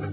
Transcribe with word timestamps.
Hi, 0.00 0.04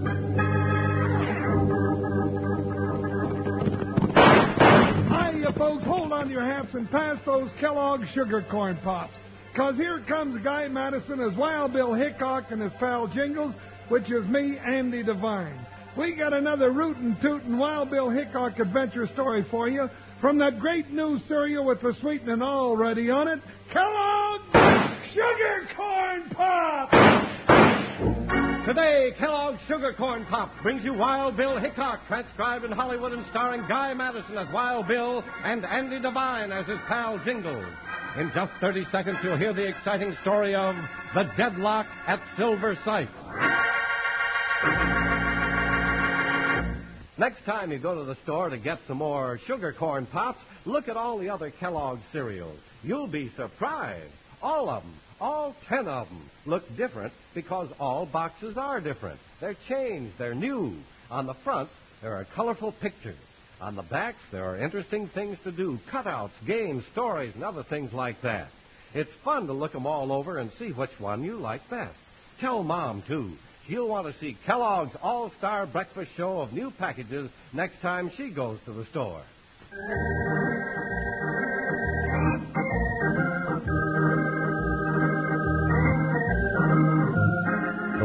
folks, 5.56 5.84
hold 5.84 6.12
on 6.12 6.26
to 6.26 6.32
your 6.32 6.44
hats 6.44 6.74
and 6.74 6.90
pass 6.90 7.18
those 7.24 7.48
Kellogg 7.60 8.00
sugar 8.12 8.44
corn 8.50 8.76
pops. 8.82 9.12
Cause 9.54 9.76
here 9.76 10.02
comes 10.08 10.42
Guy 10.42 10.66
Madison 10.66 11.20
as 11.20 11.36
Wild 11.36 11.72
Bill 11.72 11.94
Hickok 11.94 12.50
and 12.50 12.60
his 12.60 12.72
pal 12.80 13.06
Jingles, 13.06 13.54
which 13.88 14.10
is 14.10 14.26
me, 14.26 14.58
Andy 14.58 15.04
Devine. 15.04 15.64
We 15.96 16.16
got 16.16 16.32
another 16.32 16.72
rootin' 16.72 17.16
tootin' 17.22 17.56
Wild 17.56 17.90
Bill 17.90 18.10
Hickok 18.10 18.58
adventure 18.58 19.06
story 19.12 19.46
for 19.52 19.68
you 19.68 19.88
from 20.20 20.38
that 20.38 20.58
great 20.58 20.90
new 20.90 21.20
cereal 21.28 21.64
with 21.64 21.80
the 21.80 21.94
sweetening 22.00 22.42
already 22.42 23.08
on 23.08 23.28
it, 23.28 23.38
Kellogg's 23.72 24.52
Sugar 25.14 25.68
Corn 25.76 26.28
Pop! 26.30 27.25
Today, 28.66 29.12
Kellogg's 29.16 29.60
Sugar 29.68 29.92
Corn 29.92 30.26
Pop 30.26 30.50
brings 30.60 30.82
you 30.82 30.92
Wild 30.92 31.36
Bill 31.36 31.56
Hickok, 31.56 32.00
transcribed 32.08 32.64
in 32.64 32.72
Hollywood 32.72 33.12
and 33.12 33.24
starring 33.30 33.60
Guy 33.68 33.94
Madison 33.94 34.36
as 34.36 34.52
Wild 34.52 34.88
Bill 34.88 35.22
and 35.44 35.64
Andy 35.64 36.00
Devine 36.00 36.50
as 36.50 36.66
his 36.66 36.78
pal 36.88 37.16
Jingles. 37.24 37.64
In 38.18 38.28
just 38.34 38.50
30 38.60 38.84
seconds, 38.90 39.18
you'll 39.22 39.36
hear 39.36 39.52
the 39.52 39.68
exciting 39.68 40.16
story 40.20 40.56
of 40.56 40.74
The 41.14 41.30
Deadlock 41.36 41.86
at 42.08 42.20
Silver 42.36 42.74
City. 42.84 43.08
Next 47.18 47.44
time 47.44 47.70
you 47.70 47.78
go 47.78 47.94
to 47.94 48.04
the 48.04 48.16
store 48.24 48.48
to 48.48 48.58
get 48.58 48.80
some 48.88 48.96
more 48.96 49.38
sugar 49.46 49.72
corn 49.78 50.06
pops, 50.06 50.40
look 50.64 50.88
at 50.88 50.96
all 50.96 51.18
the 51.18 51.30
other 51.30 51.52
Kellogg's 51.52 52.02
cereals. 52.10 52.58
You'll 52.82 53.06
be 53.06 53.30
surprised. 53.36 54.12
All 54.46 54.70
of 54.70 54.84
them, 54.84 54.94
all 55.20 55.56
ten 55.68 55.88
of 55.88 56.06
them, 56.06 56.30
look 56.44 56.62
different 56.76 57.12
because 57.34 57.68
all 57.80 58.06
boxes 58.06 58.56
are 58.56 58.80
different. 58.80 59.18
They're 59.40 59.56
changed, 59.68 60.12
they're 60.18 60.36
new. 60.36 60.76
On 61.10 61.26
the 61.26 61.34
front, 61.42 61.68
there 62.00 62.14
are 62.14 62.24
colorful 62.32 62.70
pictures. 62.70 63.18
On 63.60 63.74
the 63.74 63.82
backs, 63.82 64.20
there 64.30 64.44
are 64.44 64.56
interesting 64.56 65.08
things 65.08 65.36
to 65.42 65.50
do 65.50 65.80
cutouts, 65.90 66.30
games, 66.46 66.84
stories, 66.92 67.34
and 67.34 67.42
other 67.42 67.64
things 67.64 67.92
like 67.92 68.22
that. 68.22 68.50
It's 68.94 69.10
fun 69.24 69.48
to 69.48 69.52
look 69.52 69.72
them 69.72 69.84
all 69.84 70.12
over 70.12 70.38
and 70.38 70.52
see 70.60 70.70
which 70.70 71.00
one 71.00 71.24
you 71.24 71.38
like 71.38 71.68
best. 71.68 71.96
Tell 72.40 72.62
Mom, 72.62 73.02
too. 73.08 73.32
She'll 73.66 73.88
want 73.88 74.06
to 74.06 74.20
see 74.20 74.38
Kellogg's 74.46 74.94
All 75.02 75.32
Star 75.38 75.66
Breakfast 75.66 76.12
Show 76.16 76.38
of 76.38 76.52
new 76.52 76.70
packages 76.70 77.32
next 77.52 77.80
time 77.82 78.12
she 78.16 78.30
goes 78.30 78.60
to 78.66 78.72
the 78.72 78.84
store. 78.92 79.24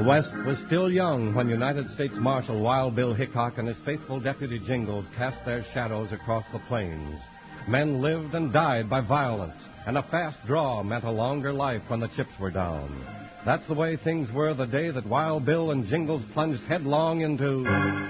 The 0.01 0.07
West 0.07 0.33
was 0.47 0.57
still 0.65 0.91
young 0.91 1.35
when 1.35 1.47
United 1.47 1.87
States 1.91 2.15
Marshal 2.17 2.59
Wild 2.59 2.95
Bill 2.95 3.13
Hickok 3.13 3.59
and 3.59 3.67
his 3.67 3.77
faithful 3.85 4.19
deputy 4.19 4.57
Jingles 4.57 5.05
cast 5.15 5.37
their 5.45 5.63
shadows 5.75 6.11
across 6.11 6.43
the 6.51 6.57
plains. 6.67 7.19
Men 7.67 8.01
lived 8.01 8.33
and 8.33 8.51
died 8.51 8.89
by 8.89 9.01
violence, 9.01 9.61
and 9.85 9.99
a 9.99 10.03
fast 10.09 10.39
draw 10.47 10.81
meant 10.81 11.03
a 11.03 11.11
longer 11.11 11.53
life 11.53 11.83
when 11.87 11.99
the 11.99 12.07
chips 12.15 12.31
were 12.39 12.49
down. 12.49 13.05
That's 13.45 13.67
the 13.67 13.75
way 13.75 13.95
things 13.95 14.27
were 14.31 14.55
the 14.55 14.65
day 14.65 14.89
that 14.89 15.05
Wild 15.05 15.45
Bill 15.45 15.69
and 15.69 15.87
Jingles 15.87 16.23
plunged 16.33 16.63
headlong 16.63 17.21
into 17.21 17.61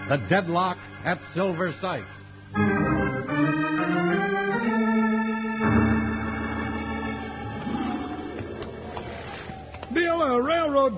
the 0.08 0.26
deadlock 0.30 0.78
at 1.04 1.20
Silver 1.34 1.74
City. 1.82 2.06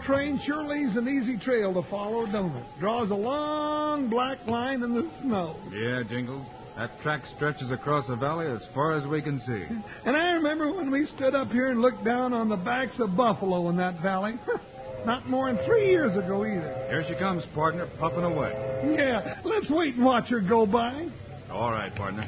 Train 0.05 0.41
sure 0.45 0.63
leaves 0.63 0.95
an 0.95 1.07
easy 1.07 1.37
trail 1.43 1.73
to 1.73 1.89
follow, 1.89 2.25
don't 2.31 2.55
it? 2.55 2.65
Draws 2.79 3.11
a 3.11 3.15
long 3.15 4.09
black 4.09 4.45
line 4.47 4.83
in 4.83 4.93
the 4.93 5.09
snow. 5.21 5.55
Yeah, 5.71 6.03
Jingles. 6.09 6.45
That 6.77 6.89
track 7.03 7.21
stretches 7.35 7.71
across 7.71 8.07
the 8.07 8.15
valley 8.15 8.47
as 8.47 8.61
far 8.73 8.93
as 8.93 9.05
we 9.07 9.21
can 9.21 9.39
see. 9.41 9.63
And 10.05 10.17
I 10.17 10.31
remember 10.31 10.73
when 10.73 10.89
we 10.89 11.05
stood 11.15 11.35
up 11.35 11.49
here 11.49 11.69
and 11.69 11.81
looked 11.81 12.03
down 12.03 12.33
on 12.33 12.49
the 12.49 12.55
backs 12.55 12.95
of 12.99 13.15
buffalo 13.15 13.69
in 13.69 13.77
that 13.77 14.01
valley. 14.01 14.33
Not 15.05 15.27
more 15.27 15.51
than 15.53 15.63
three 15.65 15.87
years 15.87 16.15
ago 16.15 16.45
either. 16.45 16.85
Here 16.87 17.05
she 17.07 17.15
comes, 17.15 17.43
partner, 17.53 17.87
puffing 17.99 18.23
away. 18.23 18.51
Yeah, 18.97 19.35
let's 19.43 19.69
wait 19.69 19.95
and 19.95 20.05
watch 20.05 20.29
her 20.29 20.39
go 20.39 20.65
by. 20.65 21.09
All 21.51 21.71
right, 21.71 21.93
partner. 21.95 22.23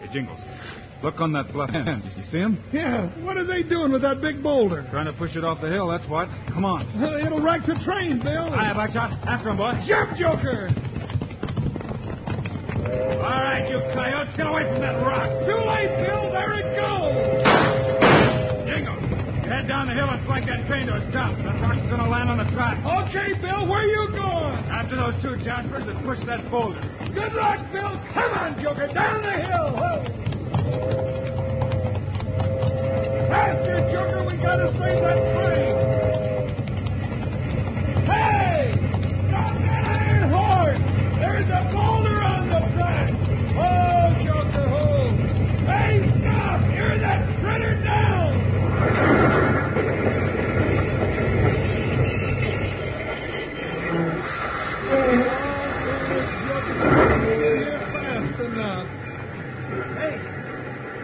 Hey, 0.00 0.12
Jingles. 0.12 0.40
Look 1.02 1.20
on 1.20 1.32
that 1.32 1.52
bluff 1.52 1.70
end. 1.74 2.02
You 2.16 2.24
see 2.32 2.38
him? 2.38 2.58
Yeah, 2.72 3.08
what 3.22 3.36
are 3.36 3.44
they 3.46 3.62
doing 3.62 3.92
with 3.92 4.02
that 4.02 4.20
big 4.20 4.42
boulder? 4.42 4.86
Trying 4.90 5.06
to 5.06 5.12
push 5.12 5.36
it 5.36 5.44
off 5.44 5.60
the 5.60 5.68
hill, 5.68 5.88
that's 5.88 6.08
what. 6.08 6.28
Come 6.48 6.64
on. 6.64 6.82
It'll 7.26 7.40
wreck 7.40 7.60
the 7.66 7.76
train, 7.84 8.18
Bill. 8.18 8.50
Hi, 8.50 8.72
Buckshot. 8.72 9.12
After 9.28 9.50
him, 9.50 9.56
boy. 9.58 9.72
Jump, 9.86 10.16
Joker! 10.16 10.68
All 13.20 13.42
right, 13.42 13.66
you 13.68 13.78
coyotes, 13.92 14.32
get 14.36 14.46
away 14.46 14.62
from 14.70 14.80
that 14.80 14.96
rock. 15.02 15.28
Too 15.44 15.60
late, 15.66 15.92
Bill. 16.06 16.30
There 16.32 16.54
it 16.56 16.68
goes. 16.78 17.12
Jingles, 18.64 19.04
head 19.44 19.66
down 19.68 19.86
the 19.90 19.94
hill 19.94 20.08
and 20.08 20.22
flank 20.24 20.46
that 20.46 20.64
train 20.66 20.86
to 20.88 20.94
a 20.96 21.02
stop. 21.10 21.36
That 21.44 21.60
rock's 21.60 21.82
going 21.90 22.00
to 22.00 22.08
land 22.08 22.30
on 22.30 22.38
the 22.40 22.48
track. 22.54 22.78
Okay, 22.80 23.34
Bill, 23.42 23.66
where 23.68 23.84
you 23.84 24.08
going? 24.16 24.56
After 24.72 24.96
those 24.96 25.14
two 25.20 25.36
Jaspers 25.44 25.84
that 25.86 25.98
push 26.06 26.18
that 26.26 26.48
boulder. 26.50 26.80
Good 27.12 27.34
luck, 27.34 27.60
Bill. 27.74 27.92
Come 28.14 28.32
on, 28.32 28.56
Joker, 28.62 28.88
down 28.94 29.20
the 29.22 29.36
hill. 29.44 29.68
Whoa. 29.76 30.35
Faster, 33.28 33.78
Joker. 33.92 34.24
We 34.26 34.36
gotta 34.38 34.68
save 34.72 35.00
that 35.02 35.18
train. 35.34 35.74
Hey! 38.06 38.72
Stop 39.28 39.54
that 39.58 39.84
iron 39.84 40.24
horse! 40.30 40.82
There's 41.20 41.48
a 41.50 41.62
boulder 41.72 42.18
on 42.22 42.48
the 42.48 42.60
track. 42.74 43.10
Oh, 43.58 44.14
Joker, 44.24 44.66
oh! 44.70 45.10
Hey, 45.66 45.94
stop! 46.20 46.60
Hear 46.70 46.92
that 46.98 47.20
critter 47.40 47.74
down! 47.82 48.34
Fast 57.92 58.40
enough. 58.40 58.88
Hey, 59.96 60.14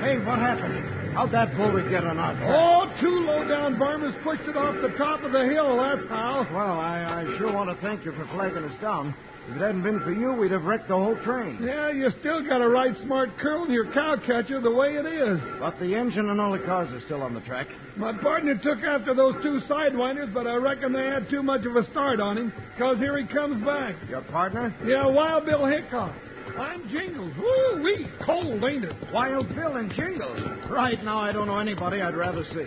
hey, 0.01 0.19
what 0.25 0.39
happened? 0.39 1.15
How'd 1.15 1.31
that 1.33 1.57
boulder 1.57 1.82
get 1.93 2.05
our 2.05 2.15
track? 2.15 2.49
Oh, 2.49 3.01
two 3.01 3.21
low-down 3.27 3.79
varmints 3.79 4.17
pushed 4.25 4.49
it 4.49 4.57
off 4.57 4.75
the 4.81 4.97
top 4.97 5.23
of 5.23 5.33
the 5.33 5.45
hill, 5.45 5.77
that's 5.77 6.09
how. 6.09 6.47
Well, 6.51 6.81
I, 6.81 7.25
I 7.29 7.39
sure 7.39 7.53
want 7.53 7.69
to 7.69 7.77
thank 7.85 8.05
you 8.05 8.13
for 8.13 8.25
flagging 8.33 8.65
us 8.65 8.81
down. 8.81 9.15
If 9.49 9.57
it 9.57 9.61
hadn't 9.61 9.83
been 9.83 10.01
for 10.01 10.13
you, 10.13 10.33
we'd 10.33 10.53
have 10.53 10.65
wrecked 10.65 10.87
the 10.89 10.95
whole 10.95 11.17
train. 11.25 11.59
Yeah, 11.61 11.91
you 11.91 12.09
still 12.21 12.47
got 12.47 12.63
a 12.63 12.69
right 12.69 12.97
smart 13.03 13.31
curl 13.39 13.65
in 13.65 13.73
your 13.73 13.93
cow 13.93 14.17
catcher 14.25 14.61
the 14.61 14.71
way 14.71 14.95
it 14.95 15.05
is. 15.05 15.41
But 15.59 15.81
the 15.81 15.97
engine 15.97 16.31
and 16.31 16.41
all 16.41 16.53
the 16.53 16.65
cars 16.65 16.89
are 16.93 17.05
still 17.07 17.23
on 17.23 17.35
the 17.35 17.41
track. 17.41 17.67
My 17.97 18.13
partner 18.23 18.55
took 18.63 18.79
after 18.85 19.15
those 19.15 19.35
two 19.43 19.61
sidewinders, 19.69 20.33
but 20.33 20.47
I 20.47 20.55
reckon 20.55 20.93
they 20.93 21.07
had 21.07 21.29
too 21.29 21.43
much 21.43 21.67
of 21.67 21.75
a 21.75 21.85
start 21.91 22.21
on 22.21 22.39
him, 22.39 22.53
because 22.75 22.99
here 22.99 23.19
he 23.19 23.27
comes 23.27 23.63
back. 23.67 23.97
Your 24.09 24.23
partner? 24.23 24.75
Yeah, 24.87 25.09
Wild 25.09 25.45
Bill 25.45 25.67
Hickok. 25.67 26.15
I'm 26.59 26.89
Jingles. 26.89 27.33
Woo 27.37 27.83
wee, 27.83 28.07
cold, 28.25 28.63
ain't 28.65 28.85
it? 28.85 28.95
Wild 29.13 29.49
Bill 29.55 29.77
and 29.77 29.93
Jingles. 29.93 30.39
Right 30.71 31.03
now, 31.05 31.19
I 31.19 31.33
don't 31.33 31.47
know 31.47 31.59
anybody 31.59 32.01
I'd 32.01 32.17
rather 32.17 32.45
see. 32.45 32.67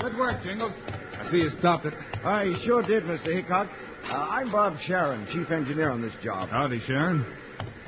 Good 0.00 0.16
work, 0.16 0.42
Jingles. 0.42 0.72
I 0.86 1.30
see 1.30 1.38
you 1.38 1.50
stopped 1.58 1.86
it. 1.86 1.94
I 2.24 2.52
sure 2.64 2.82
did, 2.82 3.04
Mr. 3.04 3.34
Hickok. 3.34 3.68
Uh, 4.04 4.12
I'm 4.12 4.52
Bob 4.52 4.76
Sharon, 4.86 5.26
chief 5.32 5.50
engineer 5.50 5.90
on 5.90 6.02
this 6.02 6.12
job. 6.22 6.50
Howdy, 6.50 6.80
Sharon. 6.86 7.24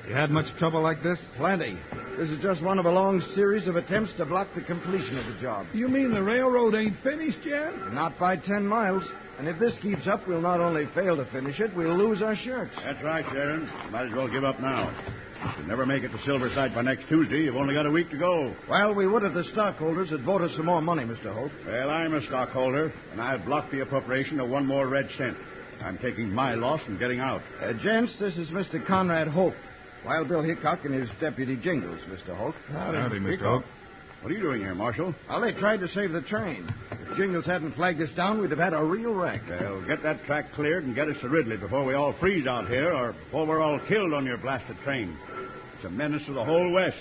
You 0.08 0.14
had 0.14 0.30
much 0.30 0.46
trouble 0.58 0.82
like 0.82 1.02
this? 1.02 1.18
Plenty. 1.36 1.78
This 2.18 2.30
is 2.30 2.40
just 2.40 2.62
one 2.62 2.78
of 2.78 2.86
a 2.86 2.90
long 2.90 3.20
series 3.34 3.68
of 3.68 3.76
attempts 3.76 4.10
to 4.16 4.24
block 4.24 4.48
the 4.54 4.62
completion 4.62 5.18
of 5.18 5.26
the 5.26 5.38
job. 5.38 5.66
You 5.74 5.86
mean 5.86 6.12
the 6.14 6.22
railroad 6.22 6.74
ain't 6.74 6.96
finished 7.02 7.40
yet? 7.44 7.92
Not 7.92 8.18
by 8.18 8.36
ten 8.36 8.66
miles. 8.66 9.04
And 9.38 9.46
if 9.46 9.58
this 9.58 9.74
keeps 9.82 10.06
up, 10.06 10.26
we'll 10.26 10.40
not 10.40 10.60
only 10.60 10.86
fail 10.94 11.16
to 11.18 11.26
finish 11.30 11.60
it, 11.60 11.76
we'll 11.76 11.94
lose 11.94 12.22
our 12.22 12.34
shirts. 12.36 12.72
That's 12.82 13.02
right, 13.04 13.22
Sharon. 13.32 13.68
Might 13.90 14.06
as 14.06 14.14
well 14.14 14.28
give 14.28 14.44
up 14.44 14.58
now. 14.60 14.88
If 15.44 15.58
you 15.58 15.66
never 15.66 15.84
make 15.84 16.04
it 16.04 16.08
to 16.08 16.18
Silver 16.24 16.48
City 16.48 16.74
by 16.74 16.80
next 16.80 17.06
Tuesday, 17.10 17.42
you've 17.42 17.54
only 17.56 17.74
got 17.74 17.84
a 17.84 17.90
week 17.90 18.08
to 18.10 18.18
go. 18.18 18.56
Well, 18.66 18.94
we 18.94 19.06
would 19.06 19.22
if 19.22 19.34
the 19.34 19.44
stockholders 19.52 20.08
had 20.08 20.24
voted 20.24 20.52
some 20.56 20.64
more 20.64 20.80
money, 20.80 21.04
Mr. 21.04 21.34
Hope. 21.34 21.52
Well, 21.66 21.90
I'm 21.90 22.14
a 22.14 22.24
stockholder, 22.28 22.94
and 23.12 23.20
I've 23.20 23.44
blocked 23.44 23.72
the 23.72 23.80
appropriation 23.80 24.40
of 24.40 24.48
one 24.48 24.64
more 24.64 24.88
red 24.88 25.10
cent. 25.18 25.36
I'm 25.82 25.98
taking 25.98 26.32
my 26.32 26.54
loss 26.54 26.80
and 26.88 26.98
getting 26.98 27.20
out. 27.20 27.42
Uh, 27.60 27.74
gents, 27.74 28.18
this 28.18 28.34
is 28.38 28.48
Mr. 28.48 28.84
Conrad 28.86 29.28
Hope. 29.28 29.52
Wild 30.04 30.28
Bill 30.28 30.42
Hickok 30.42 30.84
and 30.84 30.94
his 30.94 31.08
deputy 31.20 31.56
Jingles, 31.56 32.00
Mr. 32.08 32.36
Hope. 32.36 32.54
Howdy, 32.70 33.18
Mr. 33.18 33.40
Hope. 33.40 33.64
What 34.22 34.32
are 34.32 34.34
you 34.34 34.42
doing 34.42 34.60
here, 34.60 34.74
Marshal? 34.74 35.14
Well, 35.28 35.40
they 35.40 35.52
tried 35.52 35.80
to 35.80 35.88
save 35.88 36.12
the 36.12 36.22
train. 36.22 36.72
If 36.90 37.16
Jingles 37.16 37.44
hadn't 37.44 37.74
flagged 37.74 38.00
us 38.00 38.10
down, 38.16 38.40
we'd 38.40 38.50
have 38.50 38.58
had 38.58 38.72
a 38.72 38.82
real 38.82 39.12
wreck. 39.14 39.42
Well, 39.48 39.84
get 39.86 40.02
that 40.02 40.24
track 40.24 40.52
cleared 40.54 40.84
and 40.84 40.94
get 40.94 41.08
us 41.08 41.16
to 41.20 41.28
Ridley 41.28 41.56
before 41.56 41.84
we 41.84 41.94
all 41.94 42.12
freeze 42.18 42.46
out 42.46 42.68
here 42.68 42.92
or 42.92 43.12
before 43.12 43.46
we're 43.46 43.62
all 43.62 43.78
killed 43.88 44.12
on 44.14 44.24
your 44.24 44.38
blasted 44.38 44.76
train. 44.84 45.16
It's 45.76 45.84
a 45.84 45.90
menace 45.90 46.22
to 46.26 46.32
the 46.32 46.44
whole 46.44 46.72
West. 46.72 46.96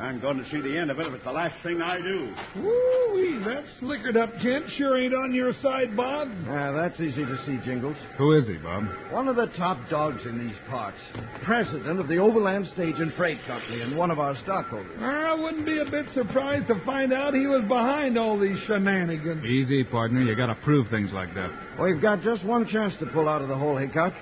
I'm 0.00 0.20
going 0.20 0.38
to 0.38 0.48
see 0.50 0.60
the 0.60 0.76
end 0.78 0.90
of 0.90 1.00
it 1.00 1.06
if 1.06 1.14
it's 1.14 1.24
the 1.24 1.32
last 1.32 1.60
thing 1.62 1.82
I 1.82 1.98
do. 1.98 2.32
Woo-wee, 2.62 3.42
that 3.44 3.64
slickered 3.80 4.16
up 4.16 4.30
gent 4.38 4.66
sure 4.76 5.02
ain't 5.02 5.14
on 5.14 5.34
your 5.34 5.52
side, 5.54 5.96
Bob. 5.96 6.28
Ah, 6.46 6.72
that's 6.72 7.00
easy 7.00 7.24
to 7.24 7.36
see, 7.44 7.58
Jingles. 7.64 7.96
Who 8.16 8.36
is 8.38 8.46
he, 8.46 8.58
Bob? 8.58 8.84
One 9.10 9.26
of 9.26 9.36
the 9.36 9.46
top 9.56 9.78
dogs 9.90 10.20
in 10.24 10.38
these 10.38 10.56
parts. 10.68 10.98
President 11.44 11.98
of 11.98 12.06
the 12.06 12.18
Overland 12.18 12.68
Stage 12.74 12.96
and 12.98 13.12
Freight 13.14 13.38
Company 13.46 13.80
and 13.80 13.96
one 13.96 14.10
of 14.10 14.18
our 14.18 14.36
stockholders. 14.44 14.96
I 15.00 15.34
wouldn't 15.34 15.66
be 15.66 15.78
a 15.78 15.90
bit 15.90 16.06
surprised 16.14 16.68
to 16.68 16.80
find 16.84 17.12
out 17.12 17.34
he 17.34 17.46
was 17.46 17.62
behind 17.62 18.16
all 18.16 18.38
these 18.38 18.58
shenanigans. 18.66 19.44
Easy, 19.44 19.82
partner. 19.84 20.22
You 20.22 20.36
gotta 20.36 20.56
prove 20.64 20.88
things 20.90 21.10
like 21.12 21.34
that. 21.34 21.50
Well, 21.76 21.92
we've 21.92 22.02
got 22.02 22.22
just 22.22 22.44
one 22.44 22.66
chance 22.66 22.94
to 23.00 23.06
pull 23.06 23.28
out 23.28 23.42
of 23.42 23.48
the 23.48 23.56
hole, 23.56 23.76
Hickok. 23.76 24.12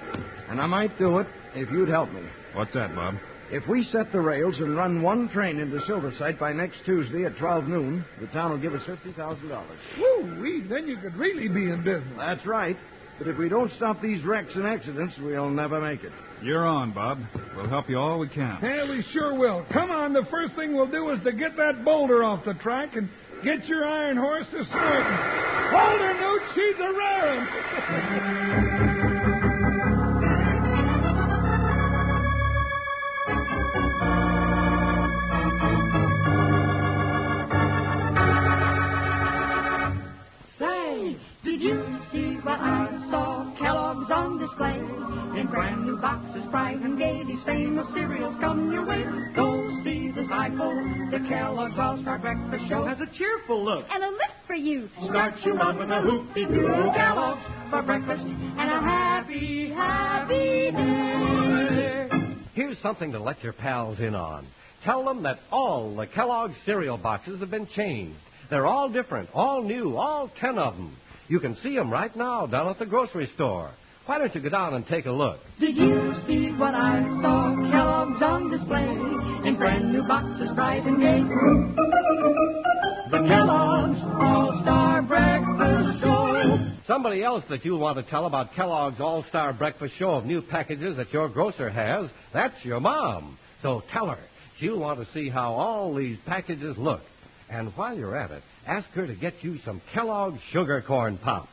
And 0.49 0.61
I 0.61 0.67
might 0.67 0.97
do 0.99 1.19
it 1.19 1.27
if 1.55 1.71
you'd 1.71 1.89
help 1.89 2.13
me. 2.13 2.23
What's 2.55 2.73
that, 2.75 2.95
Bob? 2.95 3.17
If 3.51 3.69
we 3.69 3.85
set 3.93 4.11
the 4.11 4.21
rails 4.21 4.57
and 4.59 4.77
run 4.77 5.03
one 5.03 5.29
train 5.29 5.61
into 5.61 5.81
Silver 5.87 6.11
City 6.19 6.33
by 6.39 6.53
next 6.53 6.85
Tuesday 6.85 7.25
at 7.25 7.37
12 7.39 7.69
noon, 7.69 8.05
the 8.21 8.27
town 8.29 8.51
will 8.51 8.59
give 8.59 8.75
us 8.75 8.83
$50,000. 8.89 9.67
Woo-wee, 9.99 10.65
then 10.69 10.89
you 10.89 10.97
could 10.97 11.15
really 11.15 11.47
be 11.47 11.71
in 11.71 11.85
business. 11.85 12.13
That's 12.17 12.45
right. 12.45 12.77
But 13.19 13.29
if 13.29 13.39
we 13.39 13.49
don't 13.49 13.71
stop 13.77 14.03
these 14.03 14.25
wrecks 14.25 14.51
and 14.57 14.67
accidents, 14.67 15.15
we'll 15.21 15.49
never 15.49 15.81
make 15.81 16.03
it. 16.03 16.13
You're 16.43 16.67
on, 16.67 16.93
Bob. 16.93 17.21
We'll 17.57 17.69
help 17.69 17.89
you 17.89 17.99
all 17.99 18.19
we 18.19 18.29
can. 18.29 18.59
Yeah, 18.63 18.91
we 18.91 19.05
sure 19.13 19.39
will. 19.39 19.65
Come 19.73 19.91
on, 19.91 20.13
the 20.13 20.27
first 20.31 20.55
thing 20.55 20.75
we'll 20.75 20.91
do 20.91 21.11
is 21.11 21.23
to 21.25 21.33
get 21.33 21.57
that 21.57 21.85
boulder 21.85 22.25
off 22.25 22.45
the 22.45 22.55
track 22.55 22.97
and 22.97 23.09
get 23.45 23.65
your 23.67 23.87
iron 23.87 24.17
horse 24.17 24.47
to 24.51 24.65
snorting. 24.65 25.17
Hold 25.71 26.01
her, 26.01 26.15
Newt, 26.21 26.43
she's 26.55 26.79
a 26.81 26.93
raring. 26.93 28.63
see 42.17 42.37
what 42.43 42.61
I 42.61 42.89
saw? 43.11 43.53
Kellogg's 43.59 44.11
on 44.11 44.39
display. 44.39 44.79
In 45.39 45.49
brand 45.49 45.85
new 45.85 45.99
boxes, 45.99 46.45
bright 46.51 46.81
and 46.81 46.99
gay, 46.99 47.23
these 47.27 47.43
famous 47.45 47.87
cereals 47.93 48.35
come 48.41 48.73
your 48.73 48.87
way. 48.87 49.05
Go 49.35 49.69
see 49.85 50.11
the 50.11 50.27
cycle. 50.29 50.73
The 51.11 51.19
Kellogg's 51.29 51.79
All-Star 51.79 52.19
Breakfast 52.19 52.65
Show 52.69 52.87
has 52.87 52.99
a 53.01 53.19
cheerful 53.19 53.63
look. 53.63 53.85
And 53.91 54.03
a 54.03 54.09
lift 54.09 54.47
for 54.47 54.55
you. 54.55 54.89
Start 55.05 55.35
you 55.45 55.59
out 55.61 55.79
with 55.79 55.91
a 55.91 56.01
hoopty-doo 56.01 56.91
Kellogg's 56.97 57.45
for 57.71 57.83
breakfast 57.83 58.25
and 58.25 58.71
a 58.71 58.81
happy, 58.81 59.71
happy 59.71 60.71
day. 60.71 62.09
Here's 62.55 62.79
something 62.79 63.13
to 63.13 63.19
let 63.19 63.43
your 63.45 63.53
pals 63.53 64.01
in 64.01 64.15
on. 64.15 64.47
Tell 64.85 65.05
them 65.05 65.23
that 65.25 65.41
all 65.51 65.95
the 65.95 66.07
Kellogg's 66.07 66.57
cereal 66.65 66.97
boxes 66.97 67.41
have 67.41 67.51
been 67.51 67.67
changed. 67.75 68.19
They're 68.49 68.67
all 68.67 68.89
different, 68.89 69.29
all 69.35 69.63
new, 69.63 69.97
all 69.97 70.31
ten 70.41 70.57
of 70.57 70.75
them. 70.77 70.97
You 71.29 71.41
can 71.41 71.57
see 71.63 71.75
them 71.75 71.91
right 71.91 72.15
now 72.15 72.47
down 72.47 72.69
at 72.69 72.79
the 72.79 72.87
grocery 72.87 73.29
store. 73.35 73.73
Why 74.07 74.19
don't 74.19 74.33
you 74.35 74.41
go 74.41 74.49
down 74.49 74.75
and 74.75 74.87
take 74.87 75.07
a 75.07 75.11
look? 75.11 75.41
Did 75.59 75.77
you 75.77 76.13
see 76.29 76.51
what 76.53 76.75
I 76.75 77.03
saw? 77.23 77.55
Kellogg's 77.73 78.23
on 78.23 78.51
display 78.51 79.49
in 79.49 79.57
brand 79.57 79.93
new 79.93 80.07
boxes, 80.07 80.51
bright 80.55 80.85
and 80.85 81.01
gay. 81.01 81.23
The 83.11 83.27
Kellogg's 83.27 84.01
All-Star 84.21 85.03
Breakfast 85.03 86.01
Show. 86.01 86.73
Somebody 86.87 87.25
else 87.25 87.43
that 87.51 87.65
you'll 87.65 87.81
want 87.81 87.99
to 87.99 88.09
tell 88.09 88.27
about 88.27 88.55
Kellogg's 88.55 89.01
All 89.01 89.25
Star 89.29 89.53
Breakfast 89.53 89.95
Show 89.99 90.11
of 90.11 90.25
new 90.25 90.41
packages 90.41 90.97
that 90.99 91.13
your 91.13 91.29
grocer 91.29 91.69
has, 91.69 92.09
that's 92.33 92.55
your 92.65 92.79
mom. 92.79 93.39
So 93.63 93.83
tell 93.93 94.07
her. 94.07 94.21
She'll 94.61 94.79
want 94.79 95.01
to 95.05 95.13
see 95.13 95.29
how 95.29 95.55
all 95.55 95.93
these 95.95 96.19
packages 96.27 96.77
look. 96.79 97.03
And 97.51 97.69
while 97.77 97.97
you're 97.97 98.17
at 98.17 98.31
it, 98.31 98.43
ask 98.67 98.89
her 98.91 99.07
to 99.07 99.15
get 99.15 99.35
you 99.43 99.59
some 99.65 99.81
Kellogg's 99.95 100.41
Sugar 100.53 100.83
Corn 100.87 101.19
Pops. 101.19 101.49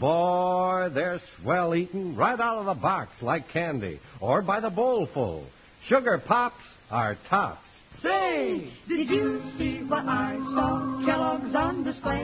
Boy, 0.00 0.90
they're 0.92 1.20
swell 1.40 1.74
eating 1.74 2.16
right 2.16 2.38
out 2.38 2.58
of 2.58 2.66
the 2.66 2.74
box 2.74 3.10
like 3.22 3.48
candy 3.50 4.00
or 4.20 4.42
by 4.42 4.60
the 4.60 4.70
bowlful. 4.70 5.46
Sugar 5.88 6.18
Pops 6.26 6.62
are 6.90 7.16
tops. 7.30 7.65
Say, 8.02 8.72
did 8.88 9.08
you 9.08 9.40
see 9.58 9.78
what 9.88 10.04
I 10.06 10.36
saw? 10.54 11.02
Kellogg's 11.04 11.54
on 11.54 11.82
display 11.82 12.22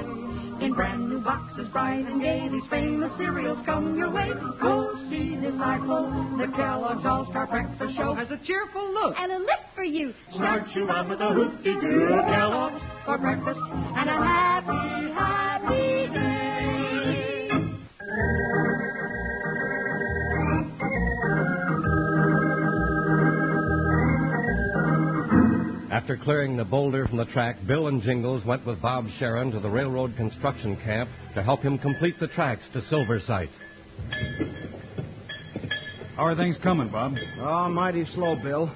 in 0.65 0.75
brand 0.75 1.09
new 1.09 1.21
boxes, 1.21 1.69
bright 1.73 2.07
and 2.07 2.21
gay. 2.21 2.49
These 2.51 2.69
famous 2.71 3.11
cereals 3.19 3.59
come 3.65 3.97
your 3.97 4.13
way. 4.13 4.31
Go 4.61 4.95
see 5.11 5.37
this 5.37 5.55
eyeful. 5.59 6.37
The 6.39 6.53
Kellogg's 6.55 7.05
All-Star 7.05 7.47
Breakfast 7.47 7.97
Show 7.97 8.15
has 8.15 8.31
a 8.31 8.39
cheerful 8.47 8.93
look. 8.93 9.15
And 9.19 9.33
a 9.33 9.39
lift 9.39 9.75
for 9.75 9.85
you. 9.85 10.15
Start 10.35 10.65
you 10.75 10.89
out 10.89 11.09
with 11.09 11.21
a 11.21 11.33
hoopty-doo 11.33 12.09
Kellogg's 12.29 12.83
for 13.05 13.19
breakfast 13.19 13.61
and 13.61 14.09
a 14.09 14.13
happy, 14.13 15.13
happy 15.15 16.02
After 26.03 26.17
clearing 26.17 26.57
the 26.57 26.65
boulder 26.65 27.07
from 27.07 27.19
the 27.19 27.27
track, 27.27 27.59
Bill 27.65 27.87
and 27.87 28.03
Jingles 28.03 28.45
went 28.45 28.67
with 28.67 28.83
Bob 28.83 29.07
Sharon 29.21 29.53
to 29.53 29.61
the 29.61 29.71
railroad 29.71 30.17
construction 30.17 30.75
camp 30.83 31.09
to 31.37 31.45
help 31.45 31.63
him 31.63 31.79
complete 31.79 32.19
the 32.19 32.27
tracks 32.27 32.63
to 32.73 32.83
Silver 32.87 33.21
City. 33.21 33.49
How 36.17 36.25
are 36.25 36.35
things 36.35 36.59
coming, 36.61 36.89
Bob? 36.89 37.15
Oh, 37.41 37.69
mighty 37.69 38.05
slow, 38.17 38.35
Bill. 38.35 38.69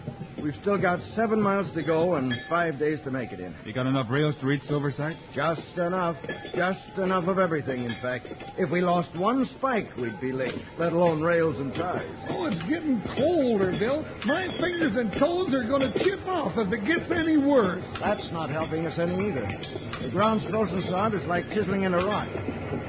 We've 0.47 0.55
still 0.63 0.81
got 0.81 1.01
seven 1.17 1.43
miles 1.43 1.67
to 1.75 1.83
go 1.83 2.15
and 2.15 2.33
five 2.49 2.79
days 2.79 3.01
to 3.03 3.11
make 3.11 3.33
it 3.33 3.41
in. 3.41 3.53
You 3.65 3.73
got 3.73 3.87
enough 3.87 4.07
rails 4.09 4.37
to 4.41 4.47
reach 4.47 4.63
Silver 4.69 4.93
City? 4.93 5.19
Just 5.35 5.77
enough. 5.77 6.15
Just 6.55 6.99
enough 6.99 7.27
of 7.27 7.41
everything, 7.41 7.83
in 7.83 7.97
fact. 8.01 8.29
If 8.57 8.71
we 8.71 8.81
lost 8.81 9.09
one 9.17 9.45
spike, 9.59 9.89
we'd 9.99 10.21
be 10.21 10.31
late, 10.31 10.55
let 10.79 10.93
alone 10.93 11.21
rails 11.21 11.57
and 11.59 11.75
ties. 11.75 12.07
Oh, 12.31 12.47
it's 12.47 12.63
getting 12.71 13.03
colder, 13.17 13.75
Bill. 13.77 14.07
My 14.25 14.47
fingers 14.61 14.95
and 14.95 15.11
toes 15.19 15.53
are 15.53 15.67
going 15.67 15.83
to 15.83 16.05
chip 16.05 16.25
off 16.29 16.53
if 16.57 16.73
it 16.73 16.87
gets 16.87 17.11
any 17.11 17.39
worse. 17.39 17.83
That's 17.99 18.31
not 18.31 18.49
helping 18.49 18.87
us 18.87 18.97
any 19.01 19.15
either. 19.27 19.51
The 20.01 20.11
ground's 20.13 20.49
frozen 20.49 20.81
solid 20.89 21.15
is 21.15 21.27
like 21.27 21.49
chiseling 21.49 21.83
in 21.83 21.93
a 21.93 22.07
rock. 22.07 22.29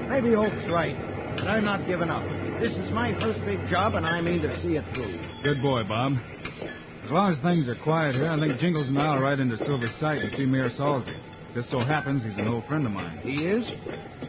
Maybe 0.10 0.32
Hope's 0.36 0.70
right, 0.70 0.96
but 1.36 1.48
I'm 1.48 1.66
not 1.66 1.88
giving 1.88 2.12
up. 2.12 2.22
This 2.62 2.74
is 2.74 2.92
my 2.92 3.14
first 3.20 3.40
big 3.46 3.68
job, 3.68 3.96
and 3.96 4.06
I 4.06 4.22
mean 4.22 4.42
to 4.42 4.62
see 4.62 4.78
it 4.78 4.86
through. 4.94 5.18
Good 5.44 5.62
boy, 5.62 5.84
Bob. 5.88 6.14
As 7.08 7.14
long 7.14 7.32
as 7.32 7.40
things 7.40 7.70
are 7.70 7.76
quiet 7.86 8.16
here, 8.16 8.28
I 8.28 8.38
think 8.38 8.60
Jingles 8.60 8.90
and 8.90 9.00
I'll 9.00 9.20
ride 9.20 9.40
into 9.40 9.56
Silver 9.60 9.90
City 9.98 10.28
and 10.28 10.32
see 10.36 10.46
Mayor 10.46 10.70
Salsey. 10.72 11.18
Just 11.56 11.72
so 11.72 11.80
happens 11.80 12.22
he's 12.22 12.38
an 12.38 12.50
old 12.50 12.66
friend 12.66 12.86
of 12.86 12.92
mine. 12.92 13.20
He 13.24 13.48
is? 13.48 13.64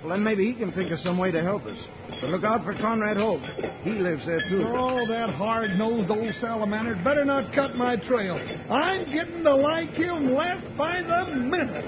Well, 0.00 0.10
then 0.10 0.22
maybe 0.22 0.46
he 0.46 0.54
can 0.54 0.70
think 0.70 0.92
of 0.92 1.00
some 1.00 1.19
way 1.19 1.32
to 1.32 1.42
help 1.42 1.66
us. 1.66 1.76
But 2.20 2.30
look 2.30 2.44
out 2.44 2.62
for 2.62 2.75
Conrad 2.75 3.16
Hoke. 3.16 3.42
He 3.82 3.90
lives 3.90 4.25
there, 4.26 4.48
too. 4.48 4.62
Oh, 4.64 5.04
that 5.08 5.30
hard-nosed 5.34 6.08
old 6.08 6.32
salamander 6.40 6.94
better 7.02 7.25
not 7.25 7.52
cut 7.52 7.75
my 7.75 7.97
trail. 7.97 8.38
I'm 8.70 9.06
getting 9.12 9.42
to 9.42 9.56
like 9.56 9.90
him 9.94 10.32
less 10.32 10.62
by 10.78 11.02
the 11.02 11.35
minute. 11.35 11.85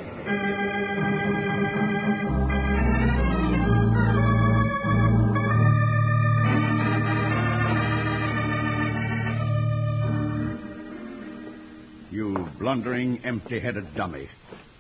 Blundering, 12.61 13.21
empty-headed 13.25 13.95
dummy. 13.97 14.29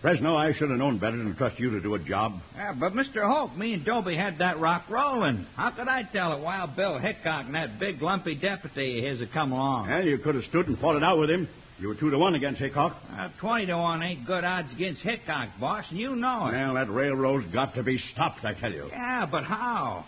Fresno, 0.03 0.35
I 0.37 0.53
should 0.55 0.71
have 0.71 0.79
known 0.79 0.99
better 0.99 1.17
than 1.17 1.33
to 1.33 1.35
trust 1.37 1.59
you 1.59 1.71
to 1.71 1.81
do 1.81 1.95
a 1.95 1.99
job. 1.99 2.35
Yeah, 2.55 2.73
but 2.79 2.93
Mr. 2.95 3.27
Hope, 3.29 3.55
me 3.57 3.75
and 3.75 3.85
Dobie 3.85 4.17
had 4.17 4.39
that 4.39 4.59
rock 4.59 4.85
rolling. 4.89 5.45
How 5.57 5.71
could 5.71 5.89
I 5.89 6.05
tell 6.05 6.35
it 6.35 6.41
while 6.43 6.67
Bill 6.69 6.99
Hickok 6.99 7.47
and 7.47 7.55
that 7.55 7.79
big 7.79 8.01
lumpy 8.01 8.35
deputy 8.35 8.99
of 8.99 9.05
his 9.11 9.21
had 9.21 9.33
come 9.33 9.53
along? 9.53 9.89
Well, 9.91 10.05
you 10.05 10.17
could 10.19 10.37
have 10.37 10.45
stood 10.45 10.69
and 10.69 10.79
fought 10.79 10.97
it 10.97 11.03
out 11.03 11.19
with 11.19 11.29
him. 11.29 11.49
You 11.79 11.89
were 11.89 11.95
two 11.95 12.11
to 12.11 12.19
one 12.19 12.35
against 12.35 12.61
Hickok. 12.61 12.97
Uh, 13.11 13.29
Twenty 13.41 13.67
to 13.67 13.77
one 13.77 14.03
ain't 14.03 14.27
good 14.27 14.45
odds 14.45 14.71
against 14.73 15.01
Hickok, 15.03 15.49
boss, 15.59 15.85
and 15.91 15.99
you 15.99 16.15
know 16.17 16.49
it. 16.49 16.53
Well, 16.53 16.75
that 16.75 16.91
railroad's 16.91 17.51
got 17.53 17.75
to 17.75 17.83
be 17.83 17.99
stopped, 18.13 18.45
I 18.45 18.53
tell 18.55 18.73
you. 18.73 18.87
Yeah, 18.91 19.27
but 19.31 19.45
how? 19.45 20.05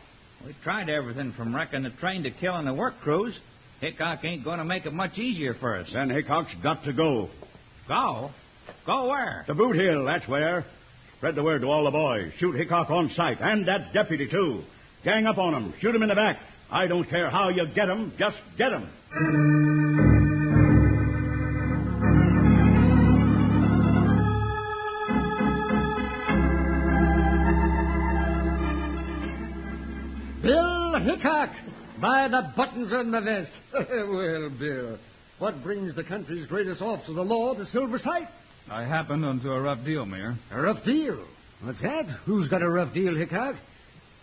We 0.46 0.54
tried 0.64 0.88
everything 0.90 1.32
from 1.32 1.54
wrecking 1.54 1.82
the 1.82 1.90
train 1.90 2.22
to 2.24 2.30
killing 2.30 2.64
the 2.66 2.74
work 2.74 3.00
crews. 3.00 3.38
Hickok 3.80 4.24
ain't 4.24 4.44
going 4.44 4.58
to 4.58 4.64
make 4.64 4.86
it 4.86 4.92
much 4.92 5.18
easier 5.18 5.54
for 5.54 5.76
us. 5.78 5.88
Then 5.92 6.08
Hickok's 6.10 6.54
got 6.62 6.84
to 6.84 6.92
go. 6.92 7.28
Go? 7.88 8.30
Go 8.86 9.08
where? 9.08 9.44
To 9.46 9.54
Boot 9.54 9.76
Hill, 9.76 10.04
that's 10.04 10.26
where. 10.28 10.64
Spread 11.16 11.34
the 11.34 11.42
word 11.42 11.62
to 11.62 11.68
all 11.68 11.84
the 11.84 11.90
boys. 11.90 12.32
Shoot 12.38 12.56
Hickok 12.56 12.90
on 12.90 13.10
sight, 13.14 13.38
and 13.40 13.66
that 13.68 13.92
deputy, 13.92 14.28
too. 14.28 14.62
Gang 15.04 15.26
up 15.26 15.38
on 15.38 15.54
him. 15.54 15.74
Shoot 15.80 15.94
him 15.94 16.02
in 16.02 16.08
the 16.08 16.14
back. 16.14 16.38
I 16.70 16.86
don't 16.86 17.08
care 17.08 17.30
how 17.30 17.48
you 17.48 17.66
get 17.74 17.88
him. 17.88 18.12
Just 18.18 18.36
get 18.56 18.72
him. 18.72 18.88
Bill 30.42 30.98
Hickok, 31.00 31.50
by 32.00 32.26
the 32.28 32.52
buttons 32.56 32.92
on 32.92 33.10
my 33.10 33.20
vest. 33.20 33.50
well, 33.72 34.50
Bill, 34.58 34.98
what 35.42 35.60
brings 35.64 35.92
the 35.96 36.04
country's 36.04 36.46
greatest 36.46 36.80
officer 36.80 37.10
of 37.10 37.16
the 37.16 37.24
law 37.24 37.52
to 37.52 37.66
Silver 37.66 37.98
City? 37.98 38.28
I 38.70 38.84
happened 38.84 39.24
onto 39.24 39.50
a 39.50 39.60
rough 39.60 39.84
deal, 39.84 40.06
Mayor. 40.06 40.38
A 40.52 40.60
rough 40.62 40.84
deal? 40.84 41.26
What's 41.64 41.82
that? 41.82 42.04
Who's 42.26 42.48
got 42.48 42.62
a 42.62 42.68
rough 42.68 42.94
deal, 42.94 43.16
Hickok? 43.16 43.56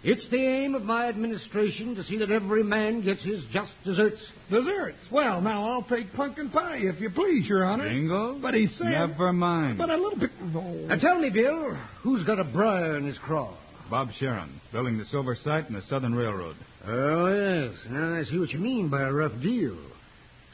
It's 0.02 0.26
the 0.32 0.38
aim 0.38 0.76
of 0.76 0.84
my 0.84 1.10
administration 1.10 1.94
to 1.96 2.06
see 2.06 2.20
that 2.20 2.32
every 2.32 2.64
man 2.64 3.02
gets 3.02 3.22
his 3.22 3.44
just 3.52 3.70
deserts. 3.84 4.22
Desserts. 4.50 4.96
Well, 5.12 5.42
now 5.42 5.70
I'll 5.70 5.84
take 5.84 6.14
pumpkin 6.14 6.52
pie, 6.52 6.78
if 6.78 7.02
you 7.02 7.10
please, 7.10 7.46
Your 7.50 7.66
Honor. 7.66 7.90
Jingle? 7.90 8.40
But 8.42 8.54
he 8.54 8.68
said. 8.78 8.88
Never 8.88 9.34
mind. 9.34 9.78
But 9.78 9.90
a 9.90 9.98
little 9.98 10.20
bit. 10.20 10.30
Oh. 10.56 10.86
Now 10.88 10.96
tell 11.00 11.20
me, 11.20 11.32
Bill, 11.32 11.78
who's 12.02 12.26
got 12.26 12.40
a 12.40 12.46
briar 12.46 12.96
in 12.96 13.06
his 13.06 13.18
craw? 13.18 13.58
Bob 13.90 14.08
Sharon, 14.20 14.62
building 14.72 14.98
the 14.98 15.04
Silver 15.06 15.36
City 15.36 15.66
and 15.68 15.76
the 15.76 15.82
Southern 15.90 16.16
Railroad. 16.16 16.56
Oh, 16.88 17.28
yes. 17.28 17.76
Now 17.90 18.18
I 18.18 18.24
see 18.24 18.40
what 18.40 18.52
you 18.52 18.60
mean 18.60 18.88
by 18.88 19.02
a 19.02 19.12
rough 19.12 19.34
deal. 19.42 19.76